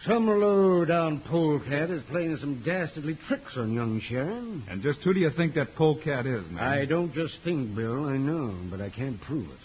Some 0.08 0.28
low-down 0.28 1.22
polecat 1.22 1.90
is 1.90 2.04
playing 2.12 2.38
some 2.38 2.62
dastardly 2.64 3.18
tricks 3.28 3.54
on 3.58 3.74
young 3.74 4.00
Sharon. 4.08 4.64
And 4.70 4.84
just 4.84 5.00
who 5.00 5.14
do 5.14 5.20
you 5.20 5.32
think 5.36 5.56
that 5.56 5.76
polecat 5.76 6.28
is, 6.28 6.44
man? 6.52 6.64
I 6.64 6.86
don't 6.86 7.12
just 7.14 7.34
think, 7.44 7.76
Bill. 7.76 8.06
I 8.06 8.18
know, 8.18 8.56
but 8.70 8.82
I 8.82 8.90
can't 8.90 9.20
prove 9.22 9.50
it. 9.50 9.58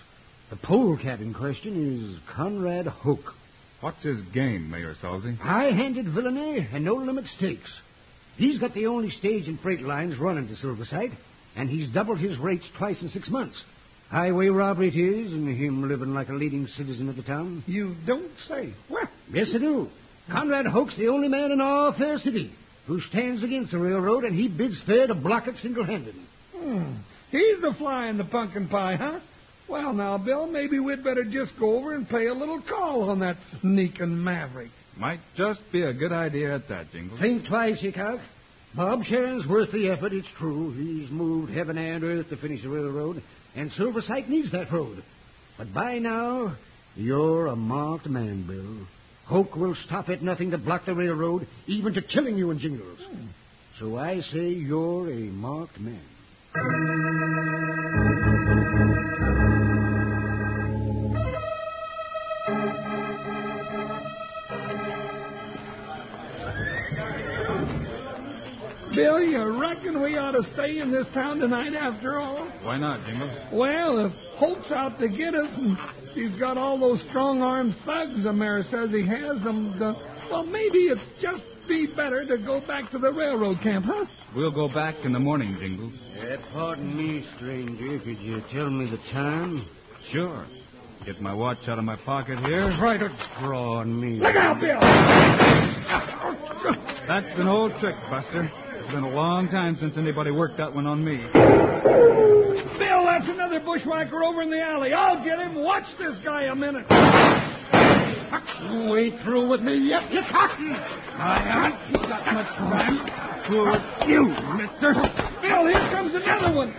The 0.49 0.57
polecat 0.57 1.21
in 1.21 1.35
question 1.35 2.15
is 2.15 2.35
Conrad 2.35 2.87
Hoke. 2.87 3.35
What's 3.83 4.03
his 4.03 4.21
game, 4.33 4.71
Mayor 4.71 4.95
Salsey? 5.03 5.37
High-handed 5.39 6.07
villainy 6.15 6.67
and 6.73 6.85
no-limit 6.85 7.25
stakes. 7.37 7.71
He's 8.37 8.59
got 8.59 8.73
the 8.73 8.87
only 8.87 9.11
stage 9.11 9.47
and 9.47 9.61
freight 9.61 9.83
lines 9.83 10.19
running 10.19 10.49
to 10.49 10.57
Silver 10.57 10.85
City, 10.87 11.11
and 11.55 11.69
he's 11.69 11.91
doubled 11.91 12.19
his 12.19 12.39
rates 12.39 12.65
twice 12.79 13.01
in 13.03 13.11
six 13.11 13.29
months. 13.29 13.61
Highway 14.11 14.49
robbery 14.49 14.89
it 14.89 14.97
is, 14.99 15.33
and 15.33 15.47
him 15.49 15.87
living 15.87 16.15
like 16.15 16.31
a 16.31 16.35
leading 16.35 16.67
citizen 16.77 17.09
of 17.11 17.17
the 17.17 17.23
town. 17.23 17.63
You 17.67 17.95
don't 18.07 18.33
say. 18.49 18.73
Well, 18.89 19.09
Yes, 19.33 19.49
I 19.55 19.59
do. 19.59 19.89
Conrad 20.31 20.67
Hoke's 20.67 20.97
the 20.97 21.09
only 21.09 21.29
man 21.29 21.53
in 21.53 21.61
all 21.61 21.93
Fair 21.97 22.19
City 22.19 22.53
who 22.91 23.01
stands 23.03 23.45
against 23.45 23.71
the 23.71 23.79
railroad, 23.79 24.25
and 24.25 24.35
he 24.35 24.49
bids 24.49 24.81
fair 24.85 25.07
to 25.07 25.15
block 25.15 25.47
it 25.47 25.55
single-handed. 25.63 26.15
hmm. 26.57 26.95
he's 27.31 27.61
the 27.61 27.73
fly 27.79 28.09
in 28.09 28.19
the 28.19 28.25
pumpkin 28.25 28.69
pie, 28.69 28.97
huh? 28.97 29.21
Well, 29.69 29.93
now, 29.93 30.19
Bill, 30.19 30.49
maybe 30.49 30.81
we'd 30.81 31.05
better 31.05 31.23
just 31.23 31.53
go 31.61 31.79
over 31.79 31.95
and 31.95 32.09
pay 32.09 32.27
a 32.27 32.35
little 32.35 32.61
call 32.69 33.09
on 33.09 33.21
that 33.21 33.37
sneaking 33.61 34.25
maverick. 34.25 34.73
Might 34.99 35.21
just 35.37 35.61
be 35.71 35.83
a 35.83 35.93
good 35.93 36.11
idea 36.11 36.53
at 36.53 36.69
that, 36.69 36.91
Jingle. 36.91 37.17
Think 37.21 37.47
twice, 37.47 37.81
Hickok. 37.81 38.19
Bob 38.75 39.05
Sharon's 39.05 39.47
worth 39.47 39.71
the 39.71 39.89
effort, 39.89 40.13
it's 40.13 40.27
true. 40.39 40.73
He's 40.73 41.11
moved 41.11 41.53
heaven 41.53 41.79
and 41.79 42.03
earth 42.03 42.29
to 42.31 42.37
finish 42.39 42.63
the 42.63 42.71
railroad, 42.71 43.23
and 43.55 43.71
Silver 43.77 44.01
City 44.01 44.25
needs 44.29 44.51
that 44.51 44.73
road. 44.73 45.03
But 45.57 45.73
by 45.73 45.99
now, 45.99 46.57
you're 46.97 47.47
a 47.47 47.57
marked 47.57 48.09
man, 48.09 48.47
Bill. 48.49 48.87
Hoke 49.31 49.55
will 49.55 49.77
stop 49.87 50.09
at 50.09 50.25
nothing 50.25 50.51
to 50.51 50.59
block 50.59 50.87
the 50.87 50.93
railroad, 50.93 51.47
even 51.69 51.95
to 51.95 52.03
killing 52.03 52.37
you 52.37 52.51
in 52.51 52.59
Jingles. 52.59 52.99
Hmm. 52.99 53.27
So 53.79 53.97
I 53.97 54.21
say 54.33 54.49
you're 54.49 55.09
a 55.09 55.31
marked 55.31 55.79
man. 55.79 56.01
Bill, 68.97 69.21
you 69.21 69.61
reckon 69.61 70.03
we 70.03 70.17
ought 70.19 70.33
to 70.33 70.43
stay 70.55 70.81
in 70.81 70.91
this 70.91 71.07
town 71.15 71.39
tonight 71.39 71.75
after 71.75 72.19
all? 72.19 72.51
Why 72.65 72.79
not, 72.79 73.07
Jingles? 73.07 73.31
Well, 73.53 74.07
if 74.07 74.13
Hoke's 74.39 74.73
out 74.73 74.99
to 74.99 75.09
get 75.09 75.37
us 75.37 75.49
and 75.57 75.79
he's 76.15 76.39
got 76.39 76.57
all 76.57 76.79
those 76.79 77.01
strong-armed 77.09 77.75
thugs 77.85 78.25
the 78.25 78.33
mayor 78.33 78.63
says 78.71 78.91
he 78.91 79.07
has 79.07 79.43
them, 79.43 79.79
the, 79.79 79.95
well, 80.31 80.45
maybe 80.45 80.79
it's 80.89 81.01
just 81.21 81.43
be 81.69 81.87
better 81.87 82.25
to 82.27 82.39
go 82.39 82.61
back 82.67 82.91
to 82.91 82.99
the 82.99 83.13
railroad 83.13 83.59
camp, 83.63 83.87
huh? 83.89 84.05
We'll 84.35 84.51
go 84.51 84.69
back 84.69 84.97
in 85.05 85.13
the 85.13 85.19
morning, 85.19 85.57
Jingle. 85.61 85.93
Uh, 86.21 86.37
pardon 86.53 86.97
me, 86.97 87.25
stranger. 87.37 87.99
Could 88.01 88.19
you 88.19 88.43
tell 88.53 88.71
me 88.71 88.91
the 88.91 88.99
time? 89.13 89.67
Sure. 90.13 90.47
Get 91.07 91.21
my 91.21 91.33
watch 91.33 91.59
out 91.67 91.79
of 91.79 91.85
my 91.85 91.97
pocket 91.97 92.39
here. 92.41 92.75
Try 92.79 92.99
to 92.99 93.09
draw 93.41 93.79
on 93.79 94.01
me. 94.01 94.21
Look 94.21 94.37
out, 94.37 94.61
Bill! 94.61 94.81
That's 97.09 97.39
an 97.39 97.49
old 97.49 97.73
trick, 97.81 97.95
Buster. 98.11 98.51
It's 98.91 98.97
been 98.97 99.05
a 99.05 99.15
long 99.15 99.47
time 99.49 99.77
since 99.79 99.95
anybody 99.97 100.33
worked 100.33 100.57
that 100.59 100.75
one 100.75 100.85
on 100.85 101.05
me. 101.05 101.23
Bill, 101.23 103.07
that's 103.07 103.31
another 103.31 103.61
bushwhacker 103.63 104.25
over 104.25 104.43
in 104.43 104.51
the 104.51 104.61
alley. 104.61 104.93
I'll 104.93 105.23
get 105.23 105.39
him. 105.39 105.63
Watch 105.63 105.87
this 105.97 106.19
guy 106.25 106.51
a 106.51 106.57
minute. 106.57 106.91
You 108.67 108.97
ain't 108.99 109.23
through 109.23 109.47
with 109.49 109.61
me 109.61 109.79
yet, 109.87 110.11
you 110.11 110.19
cocky. 110.27 110.75
I 110.75 111.71
ain't 111.71 112.03
got 112.03 112.35
much 112.35 112.51
time. 112.59 112.99
Who 113.47 113.63
are 113.63 113.79
you, 114.11 114.27
mister? 114.59 114.91
Bill, 115.39 115.71
here 115.71 115.87
comes 115.95 116.11
another 116.11 116.51
one. 116.51 116.75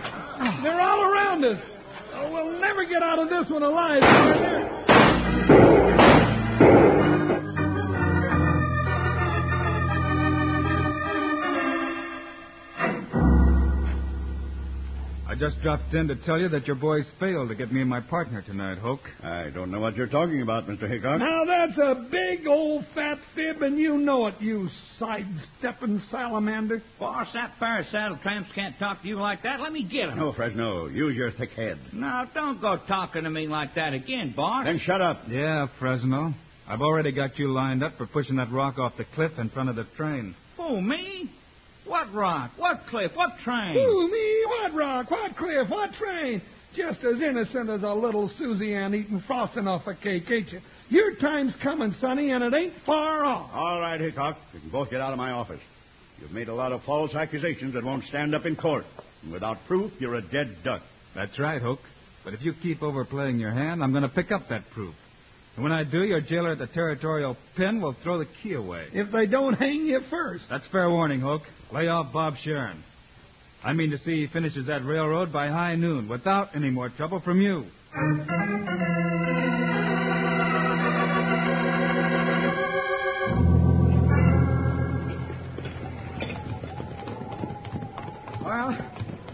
They're 0.62 0.82
all 0.82 1.00
around 1.00 1.46
us. 1.46 1.56
Oh, 2.12 2.30
we'll 2.30 2.60
never 2.60 2.84
get 2.84 3.02
out 3.02 3.20
of 3.20 3.30
this 3.30 3.48
one 3.48 3.62
alive. 3.62 4.04
Just 15.42 15.60
dropped 15.60 15.92
in 15.92 16.06
to 16.06 16.14
tell 16.24 16.38
you 16.38 16.48
that 16.48 16.68
your 16.68 16.76
boys 16.76 17.04
failed 17.18 17.48
to 17.48 17.54
get 17.56 17.72
me 17.72 17.80
and 17.80 17.90
my 17.90 17.98
partner 17.98 18.42
tonight, 18.42 18.78
Hoke. 18.78 19.00
I 19.24 19.50
don't 19.50 19.72
know 19.72 19.80
what 19.80 19.96
you're 19.96 20.06
talking 20.06 20.40
about, 20.40 20.68
Mr. 20.68 20.88
Hickok. 20.88 21.18
Now 21.18 21.44
that's 21.44 21.76
a 21.78 22.06
big 22.12 22.46
old 22.46 22.86
fat 22.94 23.18
fib, 23.34 23.60
and 23.60 23.76
you 23.76 23.98
know 23.98 24.28
it, 24.28 24.34
you 24.38 24.68
sidestepping 25.00 26.00
salamander. 26.12 26.80
Boss, 27.00 27.26
that 27.34 27.54
pair 27.58 27.80
of 27.80 27.86
saddle 27.86 28.20
tramps 28.22 28.50
can't 28.54 28.78
talk 28.78 29.02
to 29.02 29.08
you 29.08 29.18
like 29.18 29.42
that. 29.42 29.58
Let 29.58 29.72
me 29.72 29.82
get 29.82 30.10
'em. 30.10 30.16
No, 30.16 30.32
Fresno, 30.32 30.86
use 30.86 31.16
your 31.16 31.32
thick 31.32 31.50
head. 31.50 31.76
Now, 31.92 32.24
don't 32.32 32.60
go 32.60 32.76
talking 32.86 33.24
to 33.24 33.30
me 33.30 33.48
like 33.48 33.74
that 33.74 33.94
again, 33.94 34.34
boss. 34.36 34.64
Then 34.66 34.78
shut 34.78 35.00
up. 35.00 35.22
Yeah, 35.28 35.66
Fresno. 35.80 36.34
I've 36.68 36.82
already 36.82 37.10
got 37.10 37.36
you 37.40 37.52
lined 37.52 37.82
up 37.82 37.96
for 37.98 38.06
pushing 38.06 38.36
that 38.36 38.52
rock 38.52 38.78
off 38.78 38.92
the 38.96 39.06
cliff 39.16 39.32
in 39.40 39.48
front 39.48 39.70
of 39.70 39.74
the 39.74 39.86
train. 39.96 40.36
Who, 40.56 40.80
me? 40.80 41.32
What 41.92 42.14
rock? 42.14 42.52
What 42.56 42.80
cliff? 42.88 43.10
What 43.14 43.32
train? 43.44 43.76
Ooh, 43.76 44.08
me, 44.10 44.44
what 44.46 44.74
rock, 44.74 45.10
what 45.10 45.36
cliff, 45.36 45.68
what 45.68 45.92
train? 45.92 46.40
Just 46.74 47.04
as 47.04 47.20
innocent 47.20 47.68
as 47.68 47.82
a 47.82 47.92
little 47.92 48.30
Susie 48.38 48.74
Ann 48.74 48.94
eating 48.94 49.22
frosting 49.26 49.68
off 49.68 49.86
a 49.86 49.94
cake, 49.94 50.22
ain't 50.30 50.50
you? 50.50 50.60
Your 50.88 51.16
time's 51.16 51.52
coming, 51.62 51.94
Sonny, 52.00 52.30
and 52.30 52.42
it 52.42 52.54
ain't 52.54 52.72
far 52.86 53.26
off. 53.26 53.50
All 53.52 53.78
right, 53.78 54.00
Hickok. 54.00 54.38
You 54.54 54.60
can 54.60 54.70
both 54.70 54.88
get 54.88 55.02
out 55.02 55.12
of 55.12 55.18
my 55.18 55.32
office. 55.32 55.60
You've 56.18 56.32
made 56.32 56.48
a 56.48 56.54
lot 56.54 56.72
of 56.72 56.82
false 56.84 57.14
accusations 57.14 57.74
that 57.74 57.84
won't 57.84 58.04
stand 58.04 58.34
up 58.34 58.46
in 58.46 58.56
court. 58.56 58.86
And 59.22 59.30
without 59.30 59.58
proof, 59.68 59.92
you're 59.98 60.14
a 60.14 60.22
dead 60.22 60.56
duck. 60.64 60.80
That's 61.14 61.38
right, 61.38 61.60
Hoke. 61.60 61.80
But 62.24 62.32
if 62.32 62.40
you 62.40 62.54
keep 62.62 62.82
overplaying 62.82 63.38
your 63.38 63.50
hand, 63.50 63.84
I'm 63.84 63.90
going 63.90 64.04
to 64.04 64.08
pick 64.08 64.32
up 64.32 64.48
that 64.48 64.62
proof. 64.70 64.94
And 65.54 65.62
when 65.62 65.72
I 65.72 65.84
do, 65.84 66.02
your 66.02 66.20
jailer 66.20 66.52
at 66.52 66.58
the 66.58 66.66
territorial 66.66 67.36
pen 67.56 67.80
will 67.80 67.94
throw 68.02 68.18
the 68.18 68.26
key 68.42 68.54
away. 68.54 68.86
If 68.92 69.12
they 69.12 69.26
don't 69.26 69.54
hang 69.54 69.84
you 69.86 70.00
first. 70.08 70.44
That's 70.48 70.66
fair 70.72 70.88
warning, 70.88 71.20
Hoke. 71.20 71.42
Lay 71.72 71.88
off 71.88 72.12
Bob 72.12 72.34
Sharon. 72.42 72.82
I 73.62 73.72
mean 73.74 73.90
to 73.90 73.98
see 73.98 74.22
he 74.22 74.26
finishes 74.32 74.66
that 74.66 74.84
railroad 74.84 75.32
by 75.32 75.48
high 75.48 75.76
noon 75.76 76.08
without 76.08 76.56
any 76.56 76.70
more 76.70 76.88
trouble 76.88 77.20
from 77.20 77.40
you. 77.40 77.66
Well, 88.44 88.76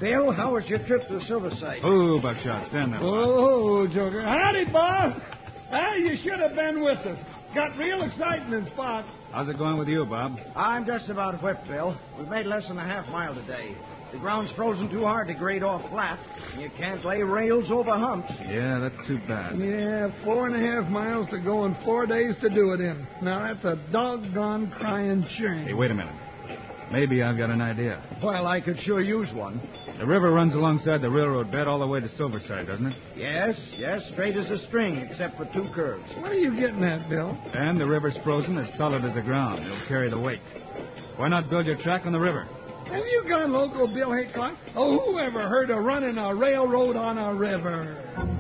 Bill, 0.01 0.33
how 0.33 0.55
was 0.55 0.65
your 0.67 0.85
trip 0.87 1.09
to 1.09 1.21
Silver 1.27 1.51
City? 1.51 1.81
Oh, 1.83 2.21
Buckshot, 2.21 2.69
stand 2.69 2.93
there. 2.93 3.01
Oh, 3.03 3.87
Joker. 3.87 4.23
Howdy, 4.23 4.67
boss. 4.73 5.21
Ah, 5.71 5.95
you 5.95 6.17
should 6.23 6.41
have 6.41 6.55
been 6.55 6.83
with 6.83 6.99
us. 6.99 7.19
Got 7.55 7.77
real 7.77 8.03
exciting 8.03 8.53
in 8.53 8.67
spots. 8.73 9.09
How's 9.33 9.49
it 9.49 9.59
going 9.59 9.79
with 9.79 9.89
you, 9.89 10.05
Bob? 10.05 10.37
I'm 10.57 10.87
just 10.87 11.09
about 11.09 11.43
whipped, 11.43 11.67
Bill. 11.67 11.99
We've 12.19 12.29
made 12.29 12.47
less 12.47 12.67
than 12.69 12.79
a 12.79 12.85
half 12.85 13.07
mile 13.09 13.35
today. 13.35 13.75
The 14.13 14.19
ground's 14.19 14.51
frozen 14.53 14.91
too 14.91 15.05
hard 15.05 15.29
to 15.29 15.35
grade 15.35 15.63
off 15.63 15.83
flat. 15.91 16.19
And 16.53 16.63
you 16.63 16.71
can't 16.79 17.05
lay 17.05 17.23
rails 17.23 17.71
over 17.71 17.91
humps. 17.91 18.33
Yeah, 18.49 18.79
that's 18.79 19.07
too 19.07 19.19
bad. 19.29 19.59
Yeah, 19.59 20.11
four 20.25 20.47
and 20.47 20.57
a 20.57 20.61
half 20.61 20.91
miles 20.91 21.29
to 21.31 21.39
go 21.39 21.65
and 21.65 21.77
four 21.85 22.07
days 22.07 22.35
to 22.41 22.49
do 22.49 22.73
it 22.73 22.81
in. 22.81 23.07
Now, 23.23 23.53
that's 23.53 23.65
a 23.67 23.77
doggone 23.93 24.71
crying 24.71 25.27
shame. 25.39 25.67
Hey, 25.67 25.75
wait 25.75 25.91
a 25.91 25.95
minute. 25.95 26.15
Maybe 26.91 27.23
I've 27.23 27.37
got 27.37 27.51
an 27.51 27.61
idea. 27.61 28.03
Well, 28.23 28.47
I 28.47 28.63
could 28.63 28.79
sure 28.81 29.03
use 29.03 29.29
one. 29.35 29.61
The 29.99 30.07
river 30.07 30.31
runs 30.31 30.55
alongside 30.55 31.03
the 31.03 31.11
railroad 31.11 31.51
bed 31.51 31.67
all 31.67 31.81
the 31.81 31.87
way 31.87 31.99
to 31.99 32.09
Silver 32.17 32.39
City, 32.39 32.65
doesn't 32.67 32.87
it? 32.87 32.97
Yes, 33.17 33.59
yes, 33.77 34.01
straight 34.13 34.37
as 34.37 34.49
a 34.49 34.59
string, 34.69 34.97
except 34.99 35.37
for 35.37 35.45
two 35.47 35.69
curves. 35.75 36.05
What 36.19 36.31
are 36.31 36.39
you 36.39 36.55
getting 36.55 36.85
at, 36.85 37.09
Bill? 37.09 37.37
And 37.53 37.81
the 37.81 37.87
river's 37.87 38.17
frozen 38.23 38.57
as 38.59 38.69
solid 38.79 39.05
as 39.05 39.15
the 39.15 39.23
ground. 39.23 39.67
It'll 39.67 39.89
carry 39.89 40.09
the 40.09 40.19
weight. 40.19 40.41
Why 41.17 41.27
not 41.27 41.51
build 41.51 41.67
your 41.67 41.83
track 41.83 42.07
on 42.07 42.13
the 42.13 42.21
river? 42.21 42.45
Have 42.87 43.05
you 43.05 43.25
gone 43.29 43.53
local, 43.53 43.89
Bill 43.89 44.13
Hickok? 44.13 44.57
Oh, 44.77 45.01
who 45.05 45.19
ever 45.19 45.49
heard 45.49 45.71
of 45.71 45.85
running 45.85 46.17
a 46.17 46.33
railroad 46.33 46.97
on 46.97 47.19
a 47.19 47.35
river? 47.35 48.38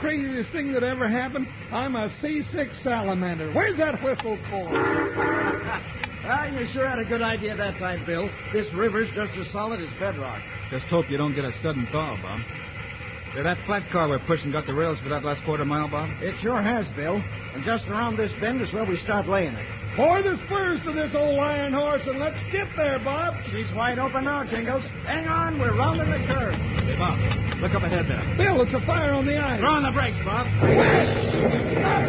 Craziest 0.00 0.50
thing 0.52 0.72
that 0.72 0.82
ever 0.82 1.08
happened? 1.08 1.46
I'm 1.72 1.94
a 1.94 2.08
seasick 2.20 2.68
salamander. 2.82 3.52
Where's 3.52 3.78
that 3.78 4.02
whistle 4.02 4.38
for? 4.50 5.94
Ah, 6.30 6.44
you 6.44 6.66
sure 6.74 6.86
had 6.86 6.98
a 6.98 7.06
good 7.06 7.22
idea 7.22 7.56
that 7.56 7.78
time, 7.78 8.04
Bill. 8.04 8.28
This 8.52 8.66
river's 8.74 9.08
just 9.14 9.32
as 9.40 9.50
solid 9.50 9.80
as 9.80 9.88
bedrock. 9.98 10.42
Just 10.70 10.84
hope 10.86 11.06
you 11.08 11.16
don't 11.16 11.34
get 11.34 11.46
a 11.46 11.52
sudden 11.62 11.88
thaw, 11.90 12.20
Bob. 12.20 12.40
Say, 13.34 13.42
that 13.42 13.56
flat 13.64 13.88
car 13.90 14.10
we're 14.10 14.18
pushing 14.26 14.52
got 14.52 14.66
the 14.66 14.74
rails 14.74 14.98
for 15.02 15.08
that 15.08 15.24
last 15.24 15.42
quarter 15.46 15.64
mile, 15.64 15.88
Bob? 15.88 16.10
It 16.20 16.34
sure 16.42 16.60
has, 16.60 16.86
Bill. 16.94 17.16
And 17.54 17.64
just 17.64 17.86
around 17.86 18.18
this 18.18 18.30
bend 18.42 18.60
is 18.60 18.70
where 18.74 18.84
we 18.84 18.98
start 19.04 19.26
laying 19.26 19.54
it. 19.54 19.77
Pour 19.98 20.22
the 20.22 20.38
spurs 20.46 20.78
to 20.86 20.94
this 20.94 21.10
old 21.10 21.40
iron 21.40 21.72
horse 21.74 22.02
and 22.06 22.20
let's 22.20 22.38
get 22.52 22.70
there, 22.76 23.02
Bob. 23.02 23.34
She's 23.50 23.66
wide 23.74 23.98
open 23.98 24.30
now, 24.30 24.46
Jingles. 24.46 24.84
Hang 25.02 25.26
on, 25.26 25.58
we're 25.58 25.74
rounding 25.74 26.06
the 26.06 26.22
curve. 26.22 26.54
Hey, 26.86 26.94
Bob, 26.94 27.18
look 27.58 27.74
up 27.74 27.82
ahead 27.82 28.06
there. 28.06 28.22
Bill, 28.38 28.62
it's 28.62 28.70
a 28.70 28.86
fire 28.86 29.10
on 29.10 29.26
the 29.26 29.34
ice. 29.34 29.58
Throw 29.58 29.74
on 29.74 29.82
the 29.82 29.90
brakes, 29.90 30.22
Bob. 30.22 30.46
Stop 30.46 30.62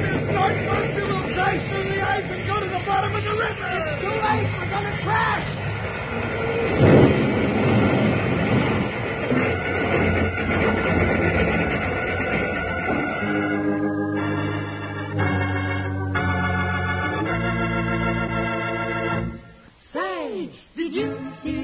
this 0.06 0.22
snort 0.30 0.54
monster 0.70 1.02
will 1.10 1.34
crash 1.34 1.66
through 1.66 1.90
the 1.90 1.98
ice 1.98 2.30
and 2.30 2.46
go 2.46 2.62
to 2.62 2.70
the 2.70 2.86
bottom 2.86 3.10
of 3.10 3.26
the 3.26 3.34
river. 3.34 3.58
It's 3.58 4.06
too 4.06 4.14
late. 4.22 4.46
We're 4.54 4.70
going 4.70 4.86
to 4.86 4.94
crash. 5.02 6.99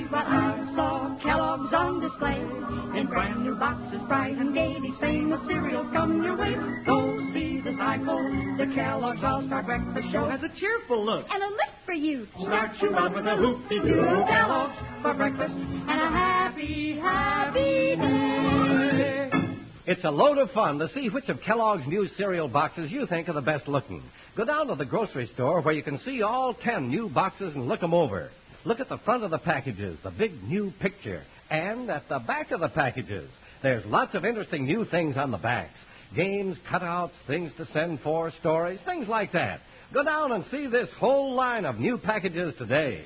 See 0.05 0.12
what 0.12 0.25
I 0.25 0.74
saw? 0.75 1.17
Kellogg's 1.21 1.74
on 1.74 2.00
display 2.00 2.39
in 3.00 3.07
brand 3.07 3.43
new 3.43 3.55
boxes, 3.55 4.01
bright 4.07 4.38
and 4.38 4.53
gay. 4.53 4.75
These 4.81 4.97
famous 5.00 5.41
cereals 5.47 5.88
come 5.93 6.24
your 6.24 6.38
way. 6.38 6.55
Go 6.85 7.19
see 7.33 7.62
the 7.62 7.74
cycle. 7.77 8.21
The 8.57 8.71
Kellogg's 8.74 9.21
All-Star 9.24 9.63
Breakfast 9.63 10.07
Show 10.12 10.29
has 10.29 10.41
a 10.43 10.50
cheerful 10.59 11.03
look. 11.03 11.25
And 11.29 11.43
a 11.43 11.47
lift 11.47 11.85
for 11.85 11.93
you. 11.93 12.27
Start 12.41 12.71
you 12.81 12.95
out 12.95 13.13
with 13.13 13.25
a 13.25 13.35
hoopty-doo 13.35 14.24
Kellogg's 14.27 14.77
for 15.01 15.13
breakfast 15.13 15.53
and 15.53 16.01
a 16.01 16.09
happy, 16.09 16.97
happy 17.00 17.95
day. 17.95 19.31
It's 19.88 20.03
a 20.03 20.09
load 20.09 20.39
of 20.39 20.50
fun 20.51 20.79
to 20.79 20.89
see 20.95 21.09
which 21.09 21.29
of 21.29 21.39
Kellogg's 21.41 21.88
new 21.88 22.07
cereal 22.17 22.47
boxes 22.47 22.91
you 22.91 23.05
think 23.05 23.29
are 23.29 23.33
the 23.33 23.41
best 23.41 23.67
looking. 23.67 24.01
Go 24.35 24.43
down 24.43 24.67
to 24.67 24.75
the 24.75 24.85
grocery 24.85 25.29
store 25.35 25.62
where 25.62 25.75
you 25.75 25.83
can 25.83 26.00
see 26.00 26.24
all 26.24 26.55
ten 26.55 26.89
new 26.89 27.07
boxes 27.07 27.55
and 27.55 27.67
look 27.67 27.81
them 27.81 27.93
over. 27.93 28.31
Look 28.65 28.79
at 28.79 28.89
the 28.89 28.98
front 28.98 29.24
of 29.24 29.29
the 29.29 29.38
packages, 29.38 30.00
the 30.03 30.10
big 30.10 30.43
new 30.43 30.74
picture, 30.81 31.22
and 31.51 31.88
at 31.91 32.10
the 32.10 32.17
back 32.17 32.50
of 32.50 32.62
the 32.62 32.69
packages. 32.69 33.29
There's 33.62 33.86
lots 33.86 34.15
of 34.15 34.25
interesting 34.25 34.65
new 34.65 34.86
things 34.86 35.17
on 35.17 35.29
the 35.29 35.38
backs. 35.38 35.77
Games, 36.15 36.57
cutouts, 36.72 37.12
things 37.27 37.51
to 37.57 37.67
send 37.74 38.00
for, 38.01 38.31
stories, 38.39 38.79
things 38.86 39.07
like 39.07 39.34
that. 39.34 39.60
Go 39.93 40.03
down 40.03 40.31
and 40.31 40.43
see 40.50 40.65
this 40.65 40.89
whole 40.98 41.36
line 41.36 41.65
of 41.65 41.77
new 41.77 42.00
packages 42.00 42.55
today. 42.57 43.05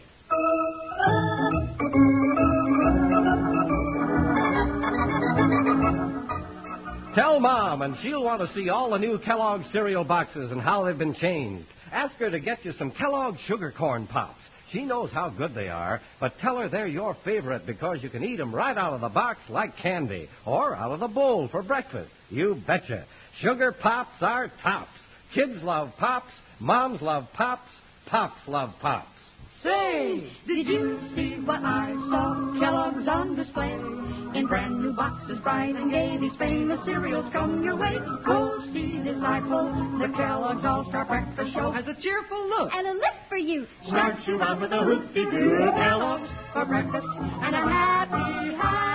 Tell 7.15 7.41
Mom, 7.41 7.81
and 7.81 7.95
she'll 8.01 8.23
want 8.23 8.41
to 8.41 8.53
see 8.53 8.69
all 8.69 8.91
the 8.91 8.97
new 8.97 9.19
Kellogg 9.19 9.61
cereal 9.73 10.05
boxes 10.05 10.51
and 10.51 10.61
how 10.61 10.85
they've 10.85 10.97
been 10.97 11.15
changed. 11.15 11.67
Ask 11.91 12.15
her 12.15 12.29
to 12.29 12.39
get 12.39 12.63
you 12.63 12.71
some 12.77 12.91
Kellogg 12.91 13.35
sugar 13.45 13.73
corn 13.77 14.07
pops. 14.07 14.39
She 14.71 14.85
knows 14.85 15.11
how 15.11 15.29
good 15.29 15.55
they 15.55 15.69
are, 15.69 16.01
but 16.19 16.37
tell 16.39 16.57
her 16.57 16.69
they're 16.69 16.87
your 16.87 17.15
favorite 17.25 17.65
because 17.65 18.03
you 18.03 18.09
can 18.09 18.23
eat 18.23 18.39
'em 18.39 18.53
right 18.53 18.77
out 18.77 18.93
of 18.93 19.01
the 19.01 19.09
box 19.09 19.39
like 19.49 19.77
candy 19.77 20.29
or 20.45 20.75
out 20.75 20.91
of 20.91 20.99
the 20.99 21.07
bowl 21.07 21.47
for 21.47 21.63
breakfast. 21.63 22.11
You 22.29 22.55
betcha. 22.67 23.05
Sugar 23.41 23.71
pops 23.71 24.21
are 24.21 24.51
tops. 24.61 24.99
Kids 25.33 25.63
love 25.63 25.95
pops. 25.97 26.33
Moms 26.59 27.01
love 27.01 27.27
pops. 27.33 27.71
Pops 28.05 28.47
love 28.47 28.73
pops. 28.79 29.18
Say, 29.63 30.31
did 30.47 30.67
you 30.67 30.99
see 31.15 31.35
what 31.43 31.59
I 31.61 31.91
saw? 32.09 32.59
Kellogg's 32.59 33.07
on 33.07 33.35
display 33.35 33.73
in 34.37 34.47
brand 34.47 34.81
new 34.81 34.93
boxes, 34.93 35.39
bright 35.43 35.75
and 35.75 35.91
gay. 35.91 36.17
These 36.19 36.37
famous 36.37 36.79
cereals 36.85 37.25
come 37.33 37.63
your 37.63 37.75
way. 37.75 37.97
Go 38.25 38.59
see 38.73 39.01
this 39.03 39.19
cycle. 39.19 39.67
The 39.99 40.07
Kellogg's 40.15 40.63
All-Star 40.63 41.05
Breakfast 41.05 41.53
Show 41.53 41.71
has 41.71 41.87
a 41.87 42.01
cheerful 42.01 42.47
look. 42.47 42.69
And 42.73 42.87
a 42.87 42.93
lift 42.93 43.27
for 43.27 43.37
you. 43.37 43.67
Start 43.87 44.15
you 44.27 44.41
out 44.41 44.61
with 44.61 44.71
a 44.71 44.77
hoopty-doo 44.77 45.71
Kellogg's 45.75 46.29
for 46.53 46.65
breakfast 46.65 47.07
and 47.17 47.55
a 47.55 47.59
happy, 47.59 48.55
happy 48.55 48.88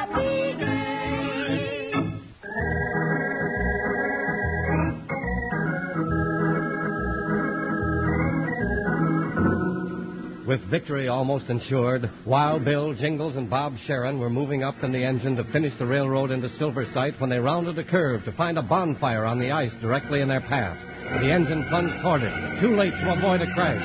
With 10.54 10.70
victory 10.70 11.08
almost 11.08 11.46
ensured, 11.48 12.08
Wild 12.24 12.64
Bill, 12.64 12.94
Jingles, 12.94 13.34
and 13.34 13.50
Bob 13.50 13.74
Sharon 13.88 14.20
were 14.20 14.30
moving 14.30 14.62
up 14.62 14.76
in 14.84 14.92
the 14.92 15.04
engine 15.04 15.34
to 15.34 15.42
finish 15.50 15.76
the 15.80 15.84
railroad 15.84 16.30
into 16.30 16.48
Silver 16.58 16.84
City 16.94 17.18
when 17.18 17.28
they 17.28 17.40
rounded 17.40 17.76
a 17.76 17.82
curve 17.82 18.24
to 18.24 18.30
find 18.36 18.56
a 18.56 18.62
bonfire 18.62 19.24
on 19.24 19.40
the 19.40 19.50
ice 19.50 19.72
directly 19.80 20.20
in 20.20 20.28
their 20.28 20.42
path. 20.42 20.78
The 21.20 21.32
engine 21.32 21.66
plunged 21.68 22.00
toward 22.02 22.22
it, 22.22 22.60
too 22.60 22.76
late 22.76 22.92
to 22.92 23.14
avoid 23.18 23.42
a 23.42 23.52
crash. 23.52 23.82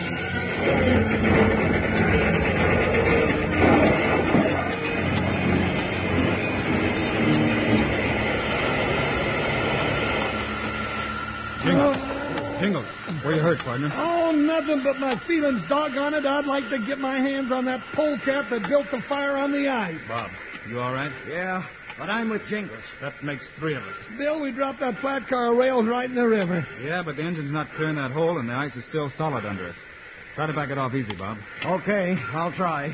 Jingles. 11.65 11.97
Jingles. 12.61 12.85
Where 13.25 13.35
you 13.35 13.41
hurt, 13.41 13.57
partner? 13.59 13.89
Oh, 13.91 14.18
nothing 14.47 14.81
but 14.83 14.97
my 14.99 15.21
feelings. 15.27 15.61
Doggone 15.69 16.13
it, 16.13 16.25
I'd 16.25 16.45
like 16.45 16.69
to 16.69 16.79
get 16.85 16.99
my 16.99 17.19
hands 17.19 17.51
on 17.51 17.65
that 17.65 17.79
polecat 17.95 18.49
that 18.49 18.67
built 18.69 18.87
the 18.91 19.01
fire 19.07 19.37
on 19.37 19.51
the 19.51 19.67
ice. 19.67 19.99
Bob, 20.07 20.29
you 20.67 20.79
all 20.79 20.93
right? 20.93 21.11
Yeah, 21.29 21.63
but 21.97 22.09
I'm 22.09 22.29
with 22.29 22.41
Jingles. 22.49 22.83
That 23.01 23.13
makes 23.23 23.43
three 23.59 23.75
of 23.75 23.83
us. 23.83 23.95
Bill, 24.17 24.39
we 24.39 24.51
dropped 24.51 24.79
that 24.79 24.99
flat 25.01 25.27
car 25.27 25.55
rails 25.55 25.87
right 25.87 26.09
in 26.09 26.15
the 26.15 26.27
river. 26.27 26.65
Yeah, 26.81 27.01
but 27.03 27.15
the 27.15 27.23
engine's 27.23 27.51
not 27.51 27.67
clearing 27.75 27.95
that 27.95 28.11
hole, 28.11 28.39
and 28.39 28.49
the 28.49 28.53
ice 28.53 28.75
is 28.75 28.83
still 28.89 29.11
solid 29.17 29.45
under 29.45 29.67
us. 29.69 29.75
Try 30.35 30.47
to 30.47 30.53
back 30.53 30.69
it 30.69 30.77
off 30.77 30.93
easy, 30.93 31.15
Bob. 31.15 31.37
Okay, 31.65 32.15
I'll 32.33 32.53
try. 32.53 32.93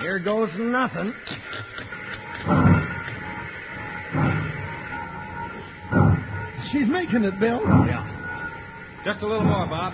Here 0.00 0.18
goes 0.18 0.50
nothing. 0.58 1.12
She's 6.72 6.88
making 6.88 7.24
it, 7.24 7.38
Bill. 7.38 7.60
Yeah. 7.86 9.02
Just 9.04 9.22
a 9.22 9.26
little 9.26 9.44
more, 9.44 9.66
Bob. 9.66 9.92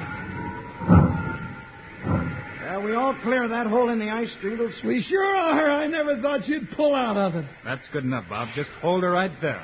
Yeah, 2.81 2.87
we 2.87 2.95
all 2.95 3.15
clear 3.23 3.45
of 3.45 3.51
that 3.51 3.67
hole 3.67 3.91
in 3.91 3.99
the 3.99 4.11
ice, 4.11 4.31
Jingles. 4.41 4.75
We 4.85 5.03
sure 5.09 5.25
are. 5.25 5.71
I 5.71 5.87
never 5.87 6.21
thought 6.21 6.49
you'd 6.49 6.71
pull 6.77 6.95
out 6.95 7.17
of 7.17 7.35
it. 7.35 7.45
That's 7.65 7.87
good 7.93 8.05
enough, 8.05 8.25
Bob. 8.29 8.49
Just 8.55 8.71
hold 8.81 9.03
her 9.03 9.11
right 9.11 9.33
there. 9.43 9.63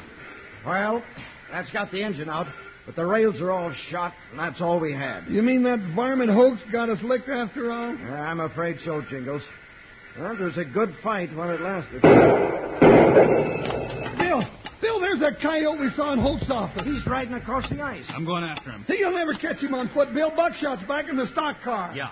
Well, 0.64 1.02
that's 1.50 1.70
got 1.70 1.90
the 1.92 2.02
engine 2.02 2.28
out, 2.28 2.46
but 2.84 2.96
the 2.96 3.06
rails 3.06 3.40
are 3.40 3.50
all 3.50 3.72
shot, 3.90 4.12
and 4.30 4.38
that's 4.38 4.60
all 4.60 4.80
we 4.80 4.92
had. 4.92 5.28
You 5.28 5.42
mean 5.42 5.62
that 5.62 5.78
varmint 5.94 6.30
Hoke's 6.30 6.62
got 6.72 6.88
us 6.90 6.98
licked 7.02 7.28
after 7.28 7.70
all? 7.72 7.96
Yeah, 7.96 8.20
I'm 8.20 8.40
afraid 8.40 8.76
so, 8.84 9.02
Jingles. 9.08 9.42
Well, 10.18 10.32
it 10.32 10.40
was 10.40 10.58
a 10.58 10.64
good 10.64 10.94
fight 11.02 11.34
while 11.34 11.50
it 11.50 11.60
lasted. 11.60 12.02
Bill, 14.18 14.42
Bill, 14.80 15.00
there's 15.00 15.20
that 15.20 15.40
coyote 15.40 15.80
we 15.80 15.90
saw 15.94 16.12
in 16.12 16.18
Hoke's 16.18 16.50
office. 16.50 16.82
He's 16.84 17.06
riding 17.06 17.34
across 17.34 17.68
the 17.70 17.80
ice. 17.80 18.04
I'm 18.08 18.24
going 18.24 18.44
after 18.44 18.70
him. 18.70 18.84
You'll 18.88 19.14
never 19.14 19.34
catch 19.34 19.58
him 19.58 19.74
on 19.74 19.88
foot, 19.94 20.12
Bill. 20.12 20.32
Buckshot's 20.34 20.82
back 20.88 21.08
in 21.08 21.16
the 21.16 21.26
stock 21.32 21.56
car. 21.62 21.92
Yeah. 21.94 22.10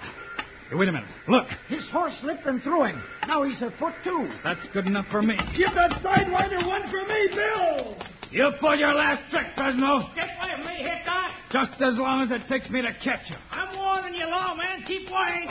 Hey, 0.74 0.78
wait 0.80 0.88
a 0.88 0.92
minute. 0.92 1.08
Look. 1.28 1.46
His 1.68 1.88
horse 1.92 2.12
slipped 2.20 2.44
and 2.46 2.60
threw 2.62 2.82
him. 2.82 3.00
Now 3.28 3.44
he's 3.44 3.62
a 3.62 3.70
foot 3.78 3.94
too. 4.02 4.28
That's 4.42 4.58
good 4.72 4.86
enough 4.86 5.06
for 5.08 5.22
me. 5.22 5.36
Give 5.56 5.72
that 5.72 6.02
sidewinder 6.02 6.66
one 6.66 6.82
for 6.90 7.06
me, 7.06 7.28
Bill. 7.32 7.96
You 8.32 8.50
pull 8.60 8.76
your 8.76 8.92
last 8.92 9.30
trick, 9.30 9.46
Fresno. 9.56 10.00
Get 10.16 10.24
away 10.24 10.50
from 10.56 10.66
me, 10.66 10.78
Hickok! 10.78 11.30
Just 11.52 11.80
as 11.80 11.96
long 11.96 12.22
as 12.22 12.32
it 12.32 12.48
takes 12.48 12.68
me 12.70 12.82
to 12.82 12.92
catch 13.04 13.20
you. 13.30 13.36
I'm 13.52 13.78
warning 13.78 14.14
you, 14.14 14.26
lawman. 14.26 14.82
Keep 14.84 15.10
away. 15.10 15.46